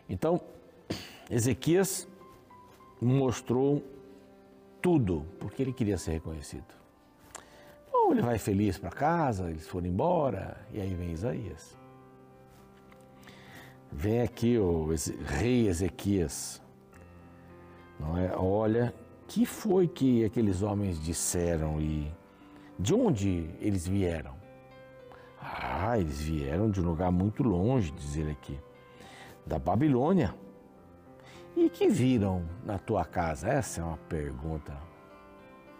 Então, 0.07 0.39
Ezequias 1.29 2.07
mostrou 3.01 3.83
tudo, 4.81 5.25
porque 5.39 5.61
ele 5.61 5.73
queria 5.73 5.97
ser 5.97 6.11
reconhecido. 6.11 6.65
Então 8.07 8.11
ele 8.11 8.21
vai 8.21 8.37
feliz 8.37 8.77
para 8.77 8.89
casa, 8.89 9.49
eles 9.49 9.67
foram 9.67 9.87
embora, 9.87 10.57
e 10.71 10.79
aí 10.79 10.93
vem 10.93 11.11
Isaías. 11.11 11.75
Vem 13.91 14.21
aqui 14.21 14.57
o 14.57 14.87
rei 15.25 15.67
Ezequias. 15.67 16.61
Não 17.99 18.17
é? 18.17 18.35
Olha, 18.35 18.93
que 19.27 19.45
foi 19.45 19.87
que 19.87 20.23
aqueles 20.23 20.61
homens 20.61 21.03
disseram 21.03 21.81
e 21.81 22.11
de 22.79 22.93
onde 22.93 23.49
eles 23.59 23.87
vieram? 23.87 24.35
Ah, 25.41 25.97
eles 25.97 26.21
vieram 26.21 26.69
de 26.69 26.81
um 26.81 26.85
lugar 26.85 27.11
muito 27.11 27.43
longe, 27.43 27.91
diz 27.91 28.15
ele 28.15 28.31
aqui, 28.31 28.59
da 29.45 29.57
Babilônia. 29.57 30.33
E 31.55 31.69
que 31.69 31.87
viram 31.87 32.45
na 32.63 32.77
tua 32.77 33.03
casa? 33.03 33.47
Essa 33.47 33.81
é 33.81 33.83
uma 33.83 33.97
pergunta 33.97 34.77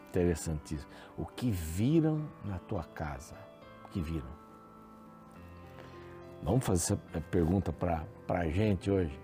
interessantíssima. 0.09 0.89
O 1.17 1.25
que 1.25 1.51
viram 1.51 2.27
na 2.43 2.57
tua 2.59 2.83
casa? 2.83 3.35
O 3.85 3.89
que 3.89 4.01
viram? 4.01 4.37
Vamos 6.41 6.65
fazer 6.65 6.93
essa 6.93 7.21
pergunta 7.29 7.71
para 7.71 8.05
a 8.29 8.47
gente 8.47 8.89
hoje. 8.89 9.19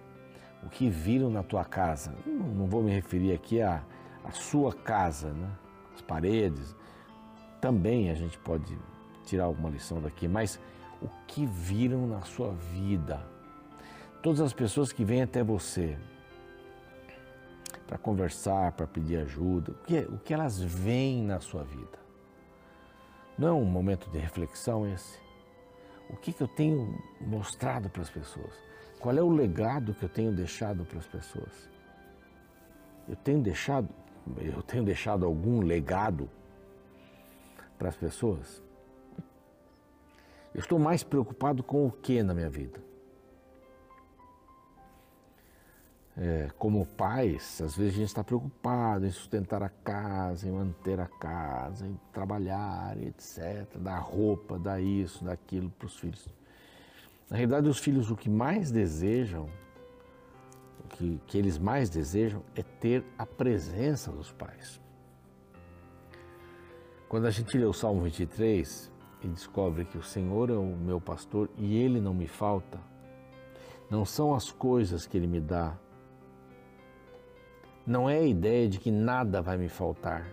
O 0.66 0.70
que 0.70 0.90
viram 0.90 1.30
na 1.30 1.44
tua 1.44 1.66
casa? 1.66 2.16
Não, 2.26 2.66
vou 2.68 2.82
me 2.82 2.92
referir 2.92 3.34
aqui 3.34 3.62
à, 3.62 3.84
à 4.24 4.32
sua 4.32 4.74
casa, 4.74 5.32
né? 5.34 5.50
as 5.94 6.02
paredes. 6.02 6.76
Também 7.60 8.10
a 8.10 8.16
gente 8.16 8.38
pode 8.40 8.78
tirar 9.26 9.46
alguma 9.46 9.70
lição 9.70 10.02
daqui, 10.02 10.28
mas 10.28 10.60
o 11.02 11.08
que 11.28 11.46
viram 11.46 12.08
na 12.08 12.22
sua 12.22 12.52
vida? 12.52 13.26
Todas 14.22 14.40
as 14.40 14.54
pessoas 14.54 14.92
que 14.92 15.04
vêm 15.04 15.22
até 15.22 15.44
você, 15.44 15.98
para 17.86 17.98
conversar, 17.98 18.72
para 18.72 18.88
pedir 18.88 19.18
ajuda, 19.18 19.72
o 19.72 19.76
que, 19.76 20.00
o 20.00 20.18
que 20.18 20.34
elas 20.34 20.60
veem 20.62 21.22
na 21.22 21.40
sua 21.40 21.64
vida. 21.64 22.00
Não 23.38 23.48
é 23.48 23.52
um 23.52 23.66
momento 23.66 24.10
de 24.10 24.18
reflexão 24.18 24.88
esse? 24.88 25.20
O 26.10 26.16
que, 26.16 26.32
que 26.32 26.42
eu 26.42 26.48
tenho 26.48 27.02
mostrado 27.20 27.90
para 27.90 28.02
as 28.02 28.10
pessoas? 28.10 28.54
Qual 29.04 29.18
é 29.18 29.22
o 29.22 29.28
legado 29.28 29.94
que 29.94 30.04
eu 30.04 30.08
tenho 30.08 30.32
deixado 30.32 30.86
para 30.86 30.98
as 30.98 31.06
pessoas? 31.06 31.70
Eu 33.06 33.18
tenho 33.18 33.42
deixado, 33.42 33.90
eu 34.38 34.62
tenho 34.62 34.86
deixado 34.86 35.26
algum 35.26 35.60
legado 35.60 36.30
para 37.78 37.90
as 37.90 37.98
pessoas? 37.98 38.64
Eu 40.54 40.62
estou 40.62 40.80
mais 40.80 41.04
preocupado 41.04 41.62
com 41.62 41.86
o 41.86 41.92
que 41.92 42.24
na 42.24 42.34
minha 42.34 42.50
vida? 42.50 42.80
É, 46.16 46.50
como 46.58 46.86
pais, 46.86 47.62
às 47.62 47.76
vezes 47.76 47.96
a 47.96 47.98
gente 47.98 48.08
está 48.08 48.24
preocupado 48.24 49.06
em 49.06 49.12
sustentar 49.12 49.62
a 49.62 49.70
casa, 49.84 50.48
em 50.48 50.52
manter 50.54 51.02
a 51.02 51.08
casa, 51.08 51.86
em 51.86 52.00
trabalhar, 52.14 52.98
etc., 53.02 53.68
dar 53.80 54.00
roupa, 54.00 54.58
dar 54.58 54.80
isso, 54.80 55.26
dar 55.26 55.34
aquilo 55.34 55.70
para 55.72 55.88
os 55.88 56.00
filhos. 56.00 56.26
Na 57.30 57.38
realidade, 57.38 57.68
os 57.68 57.80
filhos 57.80 58.12
o 58.12 58.16
que 58.16 58.30
mais 58.30 58.72
desejam, 58.72 59.50
o 60.84 60.88
que, 60.88 61.22
que 61.26 61.38
eles 61.38 61.58
mais 61.58 61.90
desejam 61.90 62.44
é 62.56 62.62
ter 62.62 63.04
a 63.18 63.26
presença 63.26 64.12
dos 64.12 64.32
pais. 64.32 64.82
Quando 67.10 67.26
a 67.26 67.32
gente 67.32 67.58
lê 67.58 67.66
o 67.66 67.74
Salmo 67.74 68.02
23 68.02 68.92
e 69.24 69.28
descobre 69.28 69.86
que 69.86 69.98
o 69.98 70.04
Senhor 70.04 70.50
é 70.50 70.54
o 70.54 70.76
meu 70.76 71.00
pastor 71.00 71.50
e 71.58 71.78
ele 71.78 72.00
não 72.02 72.14
me 72.14 72.28
falta, 72.28 72.80
não 73.90 74.06
são 74.06 74.34
as 74.34 74.52
coisas 74.52 75.06
que 75.06 75.16
ele 75.18 75.28
me 75.28 75.40
dá 75.40 75.78
não 77.86 78.10
é 78.10 78.20
a 78.20 78.26
ideia 78.26 78.68
de 78.68 78.80
que 78.80 78.90
nada 78.90 79.42
vai 79.42 79.58
me 79.58 79.68
faltar. 79.68 80.26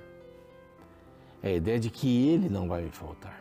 É 1.42 1.48
a 1.48 1.54
ideia 1.54 1.80
de 1.80 1.90
que 1.90 2.28
Ele 2.28 2.48
não 2.48 2.68
vai 2.68 2.82
me 2.82 2.90
faltar. 2.90 3.39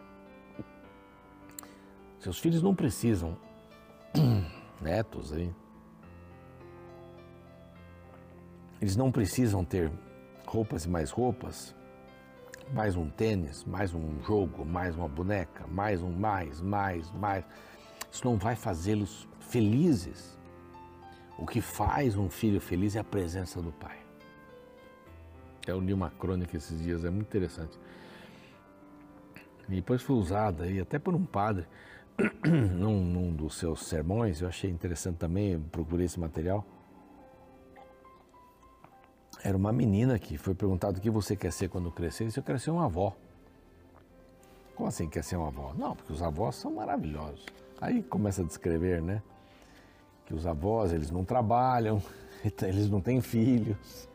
Seus 2.19 2.37
filhos 2.37 2.61
não 2.61 2.75
precisam, 2.75 3.37
netos 4.81 5.31
aí, 5.31 5.53
eles 8.81 8.97
não 8.97 9.09
precisam 9.09 9.63
ter 9.63 9.89
roupas 10.45 10.83
e 10.83 10.89
mais 10.89 11.11
roupas, 11.11 11.73
mais 12.73 12.97
um 12.97 13.09
tênis, 13.09 13.63
mais 13.63 13.93
um 13.93 14.21
jogo, 14.23 14.65
mais 14.65 14.95
uma 14.97 15.07
boneca, 15.07 15.65
mais 15.67 16.01
um 16.01 16.11
mais, 16.11 16.59
mais, 16.59 17.09
mais. 17.11 17.45
Isso 18.11 18.25
não 18.25 18.37
vai 18.37 18.55
fazê-los 18.55 19.27
felizes. 19.39 20.37
O 21.37 21.45
que 21.45 21.61
faz 21.61 22.17
um 22.17 22.29
filho 22.29 22.59
feliz 22.59 22.97
é 22.97 22.99
a 22.99 23.03
presença 23.03 23.61
do 23.61 23.71
pai. 23.71 23.97
Eu 25.65 25.79
li 25.79 25.93
uma 25.93 26.09
crônica 26.09 26.57
esses 26.57 26.81
dias, 26.81 27.05
é 27.05 27.09
muito 27.09 27.27
interessante. 27.27 27.79
E 29.69 29.75
depois 29.75 30.01
foi 30.01 30.15
usada 30.15 30.63
aí 30.63 30.79
até 30.79 30.97
por 30.99 31.13
um 31.13 31.23
padre 31.25 31.65
num, 32.43 33.03
num, 33.03 33.33
dos 33.33 33.55
seus 33.55 33.85
sermões. 33.85 34.41
Eu 34.41 34.47
achei 34.47 34.69
interessante 34.69 35.17
também, 35.17 35.59
procurei 35.59 36.05
esse 36.05 36.19
material. 36.19 36.65
Era 39.43 39.55
uma 39.55 39.71
menina 39.71 40.19
que 40.19 40.37
foi 40.37 40.53
perguntado 40.53 40.97
o 40.97 41.01
que 41.01 41.09
você 41.09 41.35
quer 41.35 41.51
ser 41.51 41.69
quando 41.69 41.91
crescer. 41.91 42.25
E 42.25 42.27
disse, 42.27 42.39
eu 42.39 42.43
quero 42.43 42.59
ser 42.59 42.71
uma 42.71 42.85
avó. 42.85 43.15
Como 44.75 44.87
assim 44.87 45.07
quer 45.07 45.23
ser 45.23 45.35
uma 45.35 45.47
avó? 45.47 45.73
Não, 45.77 45.95
porque 45.95 46.11
os 46.11 46.21
avós 46.21 46.55
são 46.55 46.73
maravilhosos. 46.73 47.45
Aí 47.79 48.03
começa 48.03 48.41
a 48.41 48.45
descrever, 48.45 49.01
né? 49.01 49.21
que 50.29 50.35
os 50.35 50.45
avós 50.45 50.93
eles 50.93 51.09
não 51.09 51.25
trabalham, 51.25 52.01
eles 52.61 52.87
não 52.87 53.01
têm 53.01 53.19
filhos, 53.19 54.07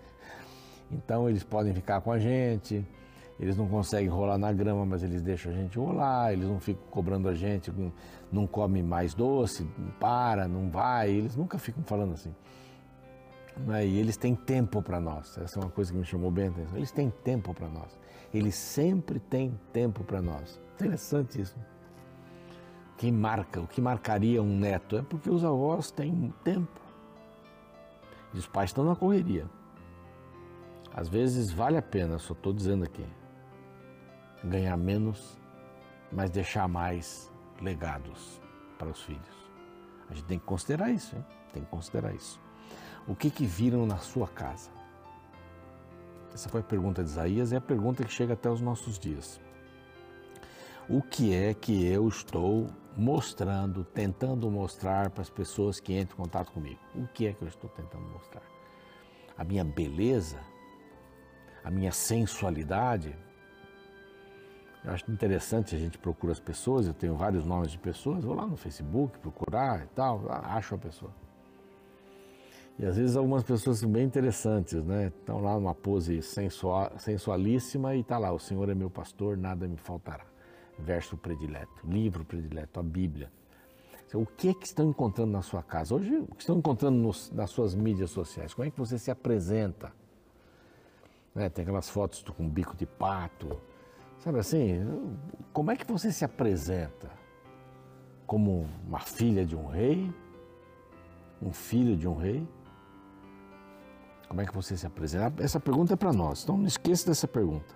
então 0.91 1.29
eles 1.29 1.43
podem 1.43 1.75
ficar 1.75 2.01
com 2.01 2.13
a 2.13 2.21
gente, 2.21 2.87
eles 3.39 3.57
não 3.57 3.67
conseguem 3.67 4.09
rolar 4.09 4.39
na 4.39 4.53
grama, 4.53 4.87
mas 4.87 5.03
eles 5.03 5.21
deixam 5.21 5.53
a 5.53 5.55
gente 5.55 5.79
rolar, 5.79 6.33
eles 6.33 6.47
não 6.49 6.61
ficam 6.61 6.85
cobrando 6.91 7.29
a 7.29 7.35
gente, 7.35 7.73
não 8.31 8.47
come 8.47 8.83
mais 8.83 9.13
doce, 9.13 9.69
não 9.77 9.91
para, 9.93 10.47
não 10.47 10.71
vai, 10.71 11.11
eles 11.11 11.37
nunca 11.37 11.59
ficam 11.59 11.83
falando 11.83 12.13
assim. 12.13 12.35
Né? 13.57 13.87
E 13.87 13.99
eles 13.99 14.17
têm 14.17 14.35
tempo 14.35 14.81
para 14.81 15.01
nós, 15.01 15.37
essa 15.39 15.59
é 15.59 15.63
uma 15.63 15.71
coisa 15.71 15.93
que 15.93 15.99
me 15.99 16.05
chamou 16.05 16.31
bem 16.31 16.47
a 16.47 16.51
atenção, 16.51 16.77
eles 16.77 16.93
têm 16.93 17.11
tempo 17.11 17.53
para 17.53 17.69
nós, 17.69 17.99
eles 18.33 18.55
sempre 18.55 19.19
têm 19.19 19.59
tempo 19.73 20.05
para 20.05 20.23
nós. 20.23 20.61
Interessante 20.75 21.41
isso. 21.41 21.57
Quem 22.97 23.11
marca, 23.11 23.61
o 23.61 23.67
que 23.67 23.81
marcaria 23.81 24.41
um 24.41 24.57
neto 24.57 24.97
é 24.97 25.03
porque 25.03 25.29
os 25.29 25.45
avós 25.45 25.91
têm 25.91 26.33
tempo. 26.45 26.81
E 28.33 28.39
os 28.39 28.47
pais 28.47 28.71
estão 28.71 28.85
na 28.85 28.95
correria. 28.95 29.47
Às 30.93 31.09
vezes 31.09 31.51
vale 31.51 31.77
a 31.77 31.83
pena, 31.83 32.19
só 32.19 32.35
estou 32.35 32.53
dizendo 32.53 32.85
aqui, 32.85 33.05
ganhar 34.45 34.77
menos, 34.77 35.39
mas 36.13 36.31
deixar 36.31 36.69
mais 36.69 37.33
legados 37.61 38.41
para 38.79 38.89
os 38.89 39.03
filhos. 39.03 39.45
A 40.09 40.15
gente 40.15 40.27
tem 40.27 40.39
que 40.39 40.45
considerar 40.45 40.91
isso, 40.91 41.17
hein? 41.17 41.25
tem 41.53 41.65
que 41.65 41.71
considerar 41.71 42.15
isso. 42.15 42.41
O 43.07 43.15
que, 43.15 43.31
que 43.31 43.47
viram 43.47 43.87
na 43.87 43.99
sua 43.99 44.29
casa? 44.29 44.71
Essa 46.33 46.49
foi 46.49 46.61
a 46.61 46.65
pergunta 46.65 47.03
de 47.03 47.11
Isaías 47.11 47.53
e 47.53 47.55
é 47.55 47.59
a 47.59 47.61
pergunta 47.61 48.05
que 48.05 48.13
chega 48.13 48.35
até 48.35 48.51
os 48.51 48.61
nossos 48.61 48.99
dias. 48.99 49.41
O 50.89 51.01
que 51.01 51.33
é 51.35 51.55
que 51.55 51.87
eu 51.87 52.07
estou 52.09 52.69
mostrando, 52.97 53.85
tentando 53.85 54.51
mostrar 54.51 55.11
para 55.11 55.23
as 55.23 55.31
pessoas 55.31 55.81
que 55.81 55.99
entram 55.99 56.15
em 56.15 56.23
contato 56.23 56.53
comigo? 56.53 56.81
O 56.95 57.07
que 57.07 57.27
é 57.27 57.33
que 57.33 57.43
eu 57.43 57.49
estou 57.49 57.71
tentando 57.71 58.05
mostrar? 58.07 58.43
A 59.37 59.45
minha 59.45 59.65
beleza? 59.65 60.41
A 61.63 61.71
minha 61.71 61.93
sensualidade? 61.93 63.17
Eu 64.85 64.93
acho 64.93 65.11
interessante 65.11 65.75
a 65.75 65.79
gente 65.79 65.97
procura 65.97 66.33
as 66.33 66.41
pessoas, 66.41 66.87
eu 66.87 66.93
tenho 66.93 67.17
vários 67.17 67.47
nomes 67.47 67.71
de 67.71 67.79
pessoas, 67.79 68.23
vou 68.23 68.35
lá 68.35 68.47
no 68.47 68.57
Facebook 68.57 69.19
procurar 69.19 69.83
e 69.83 69.87
tal, 69.89 70.27
acho 70.29 70.75
a 70.75 70.79
pessoa. 70.79 71.11
E 72.79 72.85
às 72.85 72.97
vezes 72.97 73.17
algumas 73.17 73.43
pessoas 73.43 73.79
são 73.79 73.89
bem 73.89 74.05
interessantes, 74.05 74.85
né? 74.85 75.07
Estão 75.07 75.41
lá 75.41 75.55
numa 75.55 75.75
pose 75.75 76.21
sensual, 76.21 76.93
sensualíssima 76.99 77.95
e 77.95 78.01
está 78.01 78.19
lá, 78.19 78.31
o 78.33 78.39
Senhor 78.39 78.69
é 78.69 78.75
meu 78.75 78.91
pastor, 78.91 79.39
nada 79.39 79.67
me 79.67 79.77
faltará. 79.77 80.27
Verso 80.79 81.17
predileto, 81.17 81.87
livro 81.87 82.25
predileto, 82.25 82.79
a 82.79 82.83
Bíblia. 82.83 83.31
O 84.13 84.27
que 84.27 84.51
é 84.51 84.55
que 84.55 84.67
estão 84.67 84.91
encontrando 84.91 85.33
na 85.33 85.43
sua 85.43 85.63
casa? 85.63 85.95
Hoje, 85.95 86.15
o 86.19 86.35
que 86.35 86.43
estão 86.43 86.59
encontrando 86.59 86.97
nos, 86.99 87.31
nas 87.33 87.51
suas 87.51 87.75
mídias 87.75 88.11
sociais? 88.11 88.53
Como 88.53 88.67
é 88.69 88.71
que 88.71 88.79
você 88.79 88.99
se 88.99 89.11
apresenta? 89.11 89.93
Né? 91.35 91.49
Tem 91.49 91.63
aquelas 91.63 91.89
fotos 91.89 92.23
com 92.23 92.49
bico 92.49 92.77
de 92.77 92.87
pato, 92.87 93.61
Sabe 94.25 94.39
assim, 94.39 94.81
como 95.53 95.71
é 95.71 95.77
que 95.77 95.87
você 95.87 96.11
se 96.11 96.25
apresenta? 96.25 97.11
Como 98.27 98.67
uma 98.89 99.01
filha 99.01 99.45
de 99.45 99.55
um 99.55 99.67
rei? 99.67 100.11
Um 101.43 101.53
filho 101.53 101.95
de 101.95 102.09
um 102.09 102.17
rei? 102.17 102.49
Como 104.27 104.41
é 104.41 104.47
que 104.47 104.55
você 104.55 104.79
se 104.79 104.87
apresenta? 104.87 105.43
Essa 105.43 105.61
pergunta 105.61 105.93
é 105.93 105.97
para 105.97 106.11
nós, 106.11 106.43
então 106.43 106.57
não 106.57 106.65
esqueça 106.65 107.07
dessa 107.07 107.29
pergunta. 107.29 107.75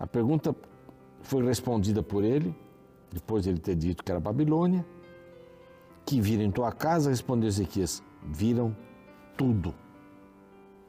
A 0.00 0.08
pergunta 0.08 0.52
foi 1.22 1.46
respondida 1.46 2.02
por 2.02 2.24
ele, 2.24 2.52
depois 3.12 3.44
de 3.44 3.50
ele 3.50 3.60
ter 3.60 3.76
dito 3.76 4.02
que 4.02 4.10
era 4.10 4.18
Babilônia. 4.18 4.84
Que 6.04 6.20
viram 6.20 6.42
em 6.42 6.50
tua 6.50 6.72
casa, 6.72 7.10
respondeu 7.10 7.46
Ezequias: 7.46 8.02
viram 8.24 8.76
tudo. 9.36 9.72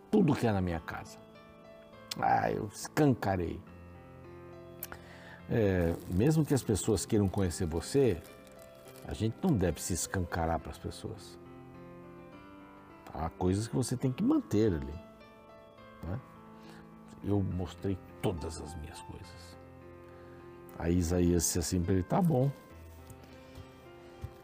Tudo 0.09 0.33
que 0.33 0.47
é 0.47 0.51
na 0.51 0.59
minha 0.59 0.79
casa. 0.79 1.19
Ah, 2.19 2.51
eu 2.51 2.65
escancarei 2.73 3.61
é, 5.49 5.95
mesmo 6.09 6.45
que 6.45 6.53
as 6.53 6.61
pessoas 6.61 7.05
queiram 7.05 7.27
conhecer 7.27 7.65
você, 7.65 8.21
a 9.07 9.13
gente 9.13 9.35
não 9.41 9.51
deve 9.51 9.81
se 9.81 9.93
escancarar 9.93 10.59
para 10.59 10.71
as 10.71 10.77
pessoas. 10.77 11.37
Há 13.11 13.29
coisas 13.31 13.67
que 13.67 13.75
você 13.75 13.97
tem 13.97 14.11
que 14.11 14.23
manter 14.23 14.71
ali. 14.71 14.93
Né? 16.03 16.19
Eu 17.23 17.41
mostrei 17.41 17.97
todas 18.21 18.61
as 18.61 18.75
minhas 18.75 19.01
coisas. 19.01 19.57
Aí 20.77 20.95
Isaías 20.95 21.43
disse 21.43 21.59
assim 21.59 21.81
para 21.81 21.93
ele: 21.93 22.03
tá 22.03 22.21
bom. 22.21 22.51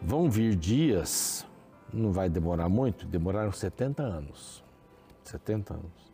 Vão 0.01 0.29
vir 0.29 0.55
dias, 0.55 1.45
não 1.93 2.11
vai 2.11 2.29
demorar 2.29 2.67
muito, 2.67 3.05
demoraram 3.05 3.51
70 3.51 4.03
anos. 4.03 4.63
70 5.23 5.73
anos. 5.75 6.13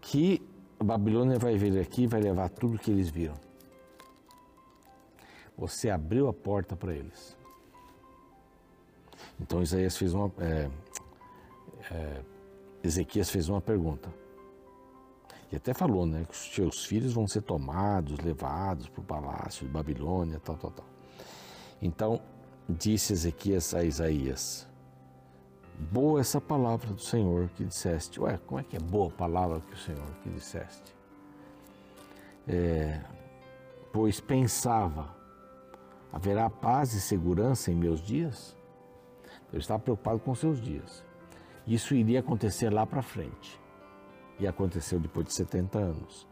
Que 0.00 0.46
a 0.78 0.84
Babilônia 0.84 1.38
vai 1.38 1.56
vir 1.56 1.78
aqui 1.78 2.02
e 2.02 2.06
vai 2.06 2.20
levar 2.20 2.48
tudo 2.50 2.78
que 2.78 2.90
eles 2.90 3.08
viram. 3.10 3.49
Você 5.60 5.90
abriu 5.90 6.26
a 6.26 6.32
porta 6.32 6.74
para 6.74 6.94
eles. 6.94 7.36
Então 9.38 9.62
Isaías 9.62 9.94
fez 9.94 10.14
uma. 10.14 10.32
É, 10.38 10.70
é, 11.90 12.22
Ezequias 12.82 13.28
fez 13.28 13.50
uma 13.50 13.60
pergunta. 13.60 14.10
E 15.52 15.56
até 15.56 15.74
falou, 15.74 16.06
né? 16.06 16.24
Que 16.24 16.32
os 16.32 16.48
teus 16.48 16.86
filhos 16.86 17.12
vão 17.12 17.26
ser 17.26 17.42
tomados, 17.42 18.18
levados 18.20 18.88
para 18.88 19.02
o 19.02 19.04
palácio 19.04 19.66
de 19.66 19.70
Babilônia, 19.70 20.40
tal, 20.40 20.56
tal, 20.56 20.70
tal. 20.70 20.86
Então, 21.82 22.22
disse 22.66 23.12
Ezequias 23.12 23.74
a 23.74 23.84
Isaías: 23.84 24.66
Boa 25.78 26.20
essa 26.20 26.40
palavra 26.40 26.90
do 26.94 27.02
Senhor 27.02 27.50
que 27.50 27.66
disseste. 27.66 28.18
Ué, 28.18 28.38
como 28.46 28.58
é 28.60 28.64
que 28.64 28.78
é 28.78 28.80
boa 28.80 29.08
a 29.08 29.12
palavra 29.12 29.60
que 29.60 29.74
o 29.74 29.78
Senhor 29.78 30.10
que 30.22 30.30
disseste? 30.30 30.94
É, 32.48 33.02
pois 33.92 34.20
pensava 34.20 35.19
Haverá 36.12 36.50
paz 36.50 36.92
e 36.92 37.00
segurança 37.00 37.70
em 37.70 37.76
meus 37.76 38.00
dias? 38.00 38.56
Ele 39.52 39.60
estava 39.60 39.80
preocupado 39.80 40.18
com 40.18 40.34
seus 40.34 40.60
dias. 40.60 41.04
Isso 41.66 41.94
iria 41.94 42.20
acontecer 42.20 42.70
lá 42.70 42.84
para 42.84 43.02
frente. 43.02 43.60
E 44.38 44.46
aconteceu 44.46 44.98
depois 44.98 45.26
de 45.26 45.34
70 45.34 45.78
anos. 45.78 46.26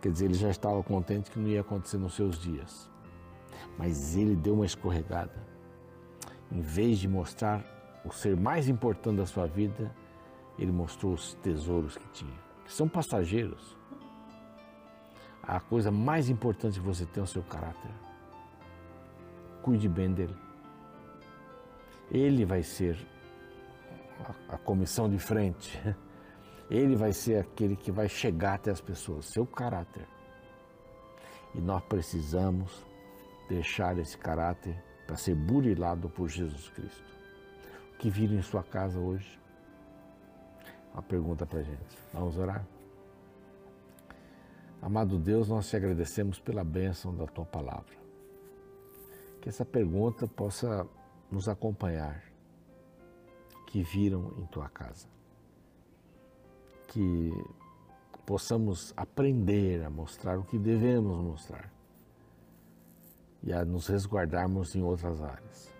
Quer 0.00 0.12
dizer, 0.12 0.26
ele 0.26 0.34
já 0.34 0.48
estava 0.48 0.82
contente 0.82 1.30
que 1.30 1.38
não 1.38 1.48
ia 1.48 1.60
acontecer 1.60 1.98
nos 1.98 2.14
seus 2.14 2.38
dias. 2.38 2.90
Mas 3.76 4.16
ele 4.16 4.34
deu 4.34 4.54
uma 4.54 4.66
escorregada. 4.66 5.46
Em 6.50 6.60
vez 6.60 6.98
de 6.98 7.08
mostrar 7.08 7.62
o 8.04 8.12
ser 8.12 8.36
mais 8.36 8.68
importante 8.68 9.18
da 9.18 9.26
sua 9.26 9.46
vida, 9.46 9.94
ele 10.58 10.72
mostrou 10.72 11.12
os 11.12 11.34
tesouros 11.34 11.98
que 11.98 12.08
tinha, 12.08 12.38
que 12.64 12.72
são 12.72 12.88
passageiros. 12.88 13.76
A 15.42 15.60
coisa 15.60 15.90
mais 15.90 16.30
importante 16.30 16.80
que 16.80 16.86
você 16.86 17.04
tem 17.04 17.20
é 17.20 17.24
o 17.24 17.26
seu 17.26 17.42
caráter 17.42 18.07
cuide 19.62 19.88
bem 19.88 20.12
dele. 20.12 20.36
Ele 22.10 22.44
vai 22.44 22.62
ser 22.62 22.96
a, 24.48 24.54
a 24.54 24.58
comissão 24.58 25.08
de 25.08 25.18
frente. 25.18 25.78
Ele 26.70 26.96
vai 26.96 27.12
ser 27.12 27.40
aquele 27.40 27.76
que 27.76 27.90
vai 27.90 28.08
chegar 28.08 28.54
até 28.54 28.70
as 28.70 28.80
pessoas, 28.80 29.26
seu 29.26 29.46
caráter. 29.46 30.06
E 31.54 31.60
nós 31.60 31.82
precisamos 31.84 32.84
deixar 33.48 33.96
esse 33.98 34.16
caráter 34.18 34.76
para 35.06 35.16
ser 35.16 35.34
burilado 35.34 36.10
por 36.10 36.28
Jesus 36.28 36.68
Cristo. 36.68 37.04
O 37.94 37.98
que 37.98 38.10
viram 38.10 38.34
em 38.34 38.42
sua 38.42 38.62
casa 38.62 38.98
hoje? 38.98 39.38
Uma 40.92 41.02
pergunta 41.02 41.46
para 41.46 41.60
a 41.60 41.62
gente. 41.62 41.98
Vamos 42.12 42.36
orar? 42.36 42.64
Amado 44.82 45.18
Deus, 45.18 45.48
nós 45.48 45.68
te 45.68 45.76
agradecemos 45.76 46.38
pela 46.38 46.62
bênção 46.62 47.14
da 47.14 47.26
tua 47.26 47.46
palavra 47.46 48.07
que 49.40 49.48
essa 49.48 49.64
pergunta 49.64 50.26
possa 50.26 50.86
nos 51.30 51.48
acompanhar, 51.48 52.22
que 53.66 53.82
viram 53.82 54.32
em 54.38 54.46
tua 54.46 54.68
casa. 54.68 55.06
Que 56.88 57.30
possamos 58.26 58.92
aprender 58.96 59.84
a 59.84 59.90
mostrar 59.90 60.38
o 60.38 60.44
que 60.44 60.58
devemos 60.58 61.18
mostrar 61.18 61.72
e 63.42 63.52
a 63.52 63.64
nos 63.64 63.86
resguardarmos 63.86 64.74
em 64.74 64.82
outras 64.82 65.22
áreas. 65.22 65.74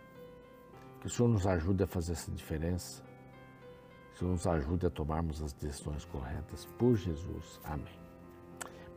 Que 1.01 1.07
o 1.07 1.11
Senhor 1.11 1.29
nos 1.29 1.47
ajude 1.47 1.83
a 1.85 1.87
fazer 1.87 2.12
essa 2.12 2.31
diferença, 2.31 3.03
que 3.03 4.14
o 4.14 4.18
Senhor 4.18 4.31
nos 4.33 4.47
ajude 4.47 4.87
a 4.87 4.90
tomarmos 4.90 5.42
as 5.42 5.53
decisões 5.53 6.05
corretas 6.05 6.66
por 6.79 6.97
Jesus. 6.97 7.61
Amém. 7.64 7.99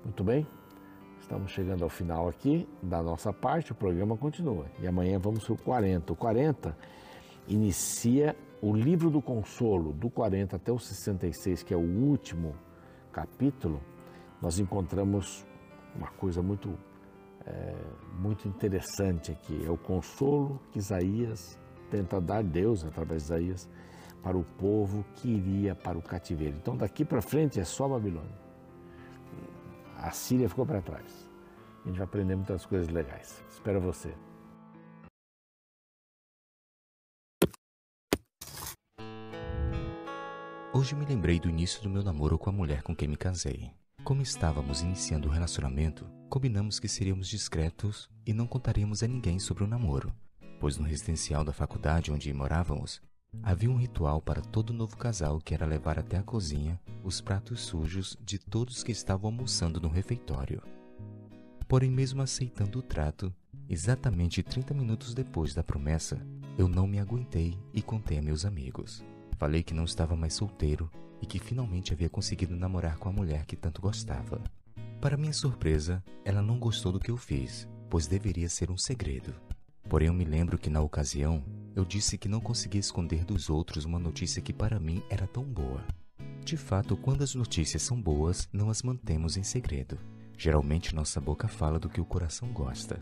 Muito 0.04 0.24
bem? 0.24 0.48
Estamos 1.32 1.54
chegando 1.54 1.84
ao 1.84 1.90
final 1.90 2.28
aqui 2.28 2.68
da 2.84 3.02
nossa 3.02 3.32
parte, 3.32 3.72
o 3.72 3.76
programa 3.76 4.18
continua. 4.18 4.66
E 4.82 4.86
amanhã 4.86 5.18
vamos 5.18 5.46
para 5.46 5.54
o 5.54 5.58
40. 5.58 6.12
O 6.12 6.16
40 6.18 6.78
inicia 7.48 8.36
o 8.62 8.76
livro 8.76 9.10
do 9.10 9.22
consolo, 9.22 9.94
do 9.94 10.10
40 10.10 10.58
até 10.58 10.74
o 10.74 10.78
66, 10.78 11.64
que 11.64 11.74
é 11.74 11.78
o 11.78 11.80
último 11.80 12.54
capítulo. 13.14 13.82
Nós 14.42 14.60
encontramos 14.60 15.48
uma 15.96 16.10
coisa 16.10 16.42
muito, 16.42 16.78
é, 17.46 17.76
muito 18.20 18.46
interessante 18.50 19.32
aqui. 19.32 19.64
É 19.66 19.70
o 19.70 19.78
consolo 19.78 20.60
que 20.74 20.80
Isaías 20.80 21.58
tenta 21.90 22.20
dar 22.20 22.44
Deus 22.44 22.84
através 22.84 23.22
de 23.22 23.28
Isaías, 23.28 23.70
para 24.22 24.38
o 24.38 24.44
povo 24.44 25.06
que 25.16 25.30
iria 25.30 25.74
para 25.76 25.98
o 25.98 26.02
cativeiro. 26.02 26.58
Então 26.62 26.76
daqui 26.76 27.06
para 27.06 27.22
frente 27.22 27.58
é 27.58 27.64
só 27.64 27.88
Babilônia. 27.88 28.51
A 30.02 30.10
Síria 30.10 30.50
ficou 30.50 30.66
para 30.66 30.82
trás. 30.82 31.30
A 31.86 31.88
gente 31.88 31.98
vai 31.98 32.06
aprender 32.06 32.36
muitas 32.36 32.66
coisas 32.66 32.90
legais. 32.90 33.44
Espero 33.48 33.80
você. 33.80 34.12
Hoje 40.74 40.96
me 40.96 41.06
lembrei 41.06 41.40
do 41.40 41.48
início 41.48 41.84
do 41.84 41.90
meu 41.90 42.02
namoro 42.02 42.40
com 42.40 42.50
a 42.50 42.54
mulher 42.54 42.82
com 42.82 42.96
quem 42.96 43.08
me 43.08 43.16
casei. 43.16 43.70
Como 44.04 44.24
estávamos 44.24 44.82
iniciando 44.82 45.28
o 45.28 45.32
relacionamento, 45.32 46.10
combinamos 46.28 46.80
que 46.80 46.88
seríamos 46.88 47.28
discretos 47.28 48.10
e 48.26 48.34
não 48.34 48.48
contaríamos 48.48 49.04
a 49.04 49.08
ninguém 49.08 49.38
sobre 49.38 49.64
o 49.64 49.68
namoro, 49.68 50.12
pois 50.60 50.80
no 50.80 50.88
residencial 50.88 51.44
da 51.44 51.54
faculdade 51.54 52.12
onde 52.12 52.34
morávamos, 52.34 53.00
havia 53.44 53.70
um 53.70 53.76
ritual 53.76 54.22
para 54.22 54.42
todo 54.42 54.74
novo 54.74 54.96
casal 54.98 55.40
que 55.40 55.54
era 55.54 55.66
levar 55.66 56.00
até 56.00 56.18
a 56.18 56.24
cozinha 56.24 56.80
os 57.04 57.20
pratos 57.20 57.62
sujos 57.62 58.18
de 58.24 58.40
todos 58.40 58.84
que 58.84 58.92
estavam 58.92 59.30
almoçando 59.30 59.80
no 59.80 59.90
refeitório. 59.90 60.62
Porém, 61.68 61.90
mesmo 61.90 62.22
aceitando 62.22 62.80
o 62.80 62.82
trato, 62.82 63.34
exatamente 63.70 64.44
30 64.44 64.74
minutos 64.74 65.14
depois 65.14 65.54
da 65.54 65.64
promessa, 65.64 66.26
eu 66.58 66.68
não 66.68 66.86
me 66.86 67.00
aguentei 67.00 67.58
e 67.74 67.82
contei 67.82 68.18
a 68.18 68.22
meus 68.22 68.46
amigos. 68.46 69.04
Falei 69.38 69.64
que 69.64 69.74
não 69.74 69.86
estava 69.86 70.16
mais 70.16 70.34
solteiro 70.34 70.90
e 71.22 71.26
que 71.26 71.40
finalmente 71.40 71.94
havia 71.94 72.10
conseguido 72.10 72.56
namorar 72.56 72.98
com 72.98 73.10
a 73.10 73.14
mulher 73.14 73.46
que 73.46 73.56
tanto 73.56 73.82
gostava. 73.82 74.42
Para 75.00 75.18
minha 75.18 75.34
surpresa, 75.34 76.04
ela 76.24 76.42
não 76.42 76.60
gostou 76.60 76.92
do 76.92 77.00
que 77.00 77.10
eu 77.10 77.18
fiz, 77.18 77.68
pois 77.90 78.06
deveria 78.06 78.50
ser 78.50 78.70
um 78.70 78.78
segredo. 78.78 79.34
Porém, 79.90 80.08
eu 80.08 80.14
me 80.14 80.26
lembro 80.26 80.58
que 80.58 80.70
na 80.70 80.82
ocasião 80.82 81.44
eu 81.76 81.86
disse 81.86 82.18
que 82.18 82.28
não 82.28 82.40
conseguia 82.40 82.80
esconder 82.80 83.24
dos 83.24 83.50
outros 83.50 83.86
uma 83.86 84.00
notícia 84.00 84.42
que 84.42 84.54
para 84.54 84.80
mim 84.80 85.02
era 85.10 85.26
tão 85.28 85.44
boa. 85.44 85.86
De 86.44 86.58
fato, 86.58 86.98
quando 86.98 87.24
as 87.24 87.36
notícias 87.36 87.82
são 87.82 88.02
boas, 88.02 88.50
não 88.52 88.70
as 88.70 88.82
mantemos 88.82 89.38
em 89.38 89.44
segredo. 89.44 89.98
Geralmente 90.38 90.96
nossa 90.96 91.22
boca 91.22 91.48
fala 91.48 91.80
do 91.80 91.90
que 91.90 92.02
o 92.02 92.06
coração 92.06 92.52
gosta. 92.52 93.02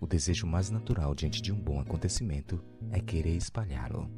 O 0.00 0.06
desejo 0.06 0.46
mais 0.46 0.70
natural 0.70 1.14
diante 1.14 1.40
de 1.40 1.52
um 1.52 1.58
bom 1.58 1.80
acontecimento 1.80 2.62
é 2.90 3.00
querer 3.00 3.36
espalhá-lo. 3.36 4.10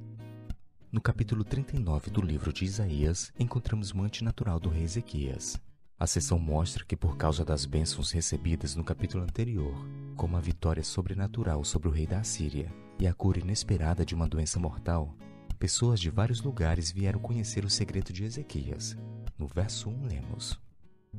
No 0.90 1.00
capítulo 1.00 1.44
39 1.44 2.10
do 2.10 2.22
livro 2.22 2.52
de 2.52 2.64
Isaías, 2.64 3.30
encontramos 3.38 3.92
o 3.92 4.00
antinatural 4.00 4.58
do 4.58 4.70
rei 4.70 4.84
Ezequias. 4.84 5.60
A 5.98 6.06
sessão 6.06 6.38
mostra 6.38 6.84
que, 6.84 6.94
por 6.94 7.16
causa 7.16 7.42
das 7.42 7.64
bênçãos 7.64 8.10
recebidas 8.12 8.76
no 8.76 8.84
capítulo 8.84 9.24
anterior, 9.24 9.74
como 10.14 10.36
a 10.36 10.40
vitória 10.40 10.84
sobrenatural 10.84 11.64
sobre 11.64 11.88
o 11.88 11.90
rei 11.90 12.06
da 12.06 12.20
Assíria 12.20 12.70
e 12.98 13.06
a 13.06 13.14
cura 13.14 13.38
inesperada 13.38 14.04
de 14.04 14.14
uma 14.14 14.28
doença 14.28 14.60
mortal, 14.60 15.14
pessoas 15.58 15.98
de 15.98 16.10
vários 16.10 16.42
lugares 16.42 16.92
vieram 16.92 17.18
conhecer 17.18 17.64
o 17.64 17.70
segredo 17.70 18.12
de 18.12 18.24
Ezequias. 18.24 18.94
No 19.38 19.46
verso 19.46 19.88
1 19.88 20.06
lemos: 20.06 20.60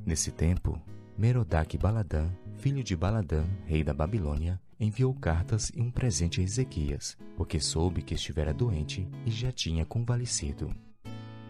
Nesse 0.06 0.32
tempo, 0.32 0.80
Merodach 1.18 1.76
Baladã, 1.76 2.30
filho 2.60 2.84
de 2.84 2.96
Baladã, 2.96 3.46
rei 3.66 3.84
da 3.84 3.96
Babilônia, 3.96 4.62
enviou 4.80 5.12
cartas 5.16 5.72
e 5.76 5.82
um 5.82 5.90
presente 5.90 6.40
a 6.40 6.44
Ezequias, 6.44 7.18
porque 7.36 7.60
soube 7.60 8.04
que 8.04 8.13
estivera 8.13 8.54
doente 8.54 9.10
e 9.26 9.32
já 9.32 9.52
tinha 9.52 9.84
convalescido. 9.88 10.70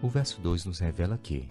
O 0.01 0.07
verso 0.07 0.39
2 0.39 0.63
nos 0.63 0.79
revela 0.79 1.17
que 1.17 1.49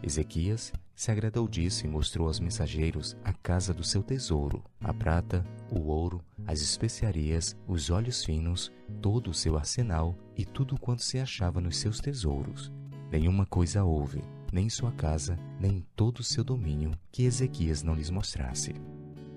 Ezequias 0.00 0.72
se 0.94 1.10
agradou 1.10 1.48
disso 1.48 1.84
e 1.84 1.88
mostrou 1.88 2.28
aos 2.28 2.38
mensageiros 2.38 3.16
a 3.24 3.32
casa 3.32 3.74
do 3.74 3.82
seu 3.82 4.02
tesouro, 4.02 4.62
a 4.80 4.94
prata, 4.94 5.44
o 5.70 5.80
ouro, 5.88 6.20
as 6.46 6.60
especiarias, 6.60 7.56
os 7.66 7.90
olhos 7.90 8.24
finos, 8.24 8.72
todo 9.02 9.30
o 9.30 9.34
seu 9.34 9.56
arsenal 9.56 10.16
e 10.36 10.44
tudo 10.44 10.78
quanto 10.78 11.02
se 11.02 11.18
achava 11.18 11.60
nos 11.60 11.78
seus 11.78 11.98
tesouros. 11.98 12.72
Nenhuma 13.10 13.44
coisa 13.44 13.84
houve, 13.84 14.22
nem 14.52 14.66
em 14.66 14.70
sua 14.70 14.92
casa, 14.92 15.38
nem 15.58 15.78
em 15.78 15.86
todo 15.96 16.20
o 16.20 16.24
seu 16.24 16.44
domínio, 16.44 16.92
que 17.10 17.24
Ezequias 17.24 17.82
não 17.82 17.94
lhes 17.94 18.10
mostrasse. 18.10 18.74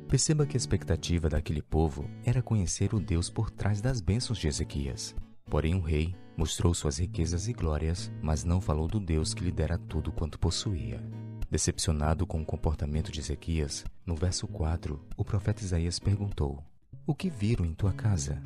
Perceba 0.07 0.45
que 0.45 0.55
a 0.55 0.57
expectativa 0.57 1.27
daquele 1.27 1.61
povo 1.61 2.09
era 2.23 2.41
conhecer 2.41 2.93
o 2.93 2.99
Deus 2.99 3.29
por 3.29 3.49
trás 3.49 3.81
das 3.81 3.99
bênçãos 3.99 4.37
de 4.37 4.47
Ezequias. 4.47 5.15
Porém, 5.49 5.75
o 5.75 5.81
rei 5.81 6.15
mostrou 6.37 6.73
suas 6.73 6.99
riquezas 6.99 7.47
e 7.47 7.53
glórias, 7.53 8.11
mas 8.21 8.43
não 8.43 8.61
falou 8.61 8.87
do 8.87 8.99
Deus 8.99 9.33
que 9.33 9.43
lhe 9.43 9.51
dera 9.51 9.77
tudo 9.77 10.11
quanto 10.11 10.39
possuía. 10.39 11.01
Decepcionado 11.49 12.27
com 12.27 12.41
o 12.41 12.45
comportamento 12.45 13.11
de 13.11 13.19
Ezequias, 13.19 13.85
no 14.05 14.15
verso 14.15 14.47
4, 14.47 14.99
o 15.15 15.23
profeta 15.23 15.63
Isaías 15.63 15.99
perguntou: 15.99 16.63
O 17.05 17.15
que 17.15 17.29
viram 17.29 17.65
em 17.65 17.73
tua 17.73 17.93
casa? 17.93 18.41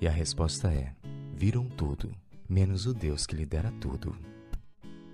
E 0.00 0.06
a 0.06 0.10
resposta 0.10 0.72
é: 0.72 0.94
Viram 1.34 1.66
tudo, 1.68 2.10
menos 2.48 2.86
o 2.86 2.92
Deus 2.94 3.26
que 3.26 3.36
lhe 3.36 3.46
dera 3.46 3.72
tudo. 3.80 4.16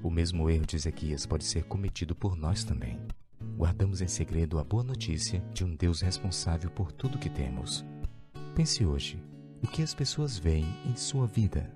O 0.03 0.11
mesmo 0.11 0.51
erro 0.51 0.67
de 0.67 0.77
Ezequias 0.77 1.25
pode 1.25 1.45
ser 1.45 1.65
cometido 1.65 2.15
por 2.15 2.37
nós 2.37 2.65
também 2.65 2.99
guardamos 3.57 4.01
em 4.01 4.09
segredo 4.09 4.59
a 4.59 4.65
boa 4.65 4.83
notícia 4.83 5.41
de 5.53 5.65
um 5.65 5.75
Deus 5.75 6.01
responsável 6.01 6.71
por 6.71 6.91
tudo 6.91 7.19
que 7.19 7.31
temos. 7.31 7.85
Pense 8.55 8.85
hoje: 8.85 9.23
o 9.63 9.67
que 9.67 9.83
as 9.83 9.95
pessoas 9.95 10.39
veem 10.39 10.67
em 10.87 10.97
sua 10.97 11.27
vida? 11.27 11.71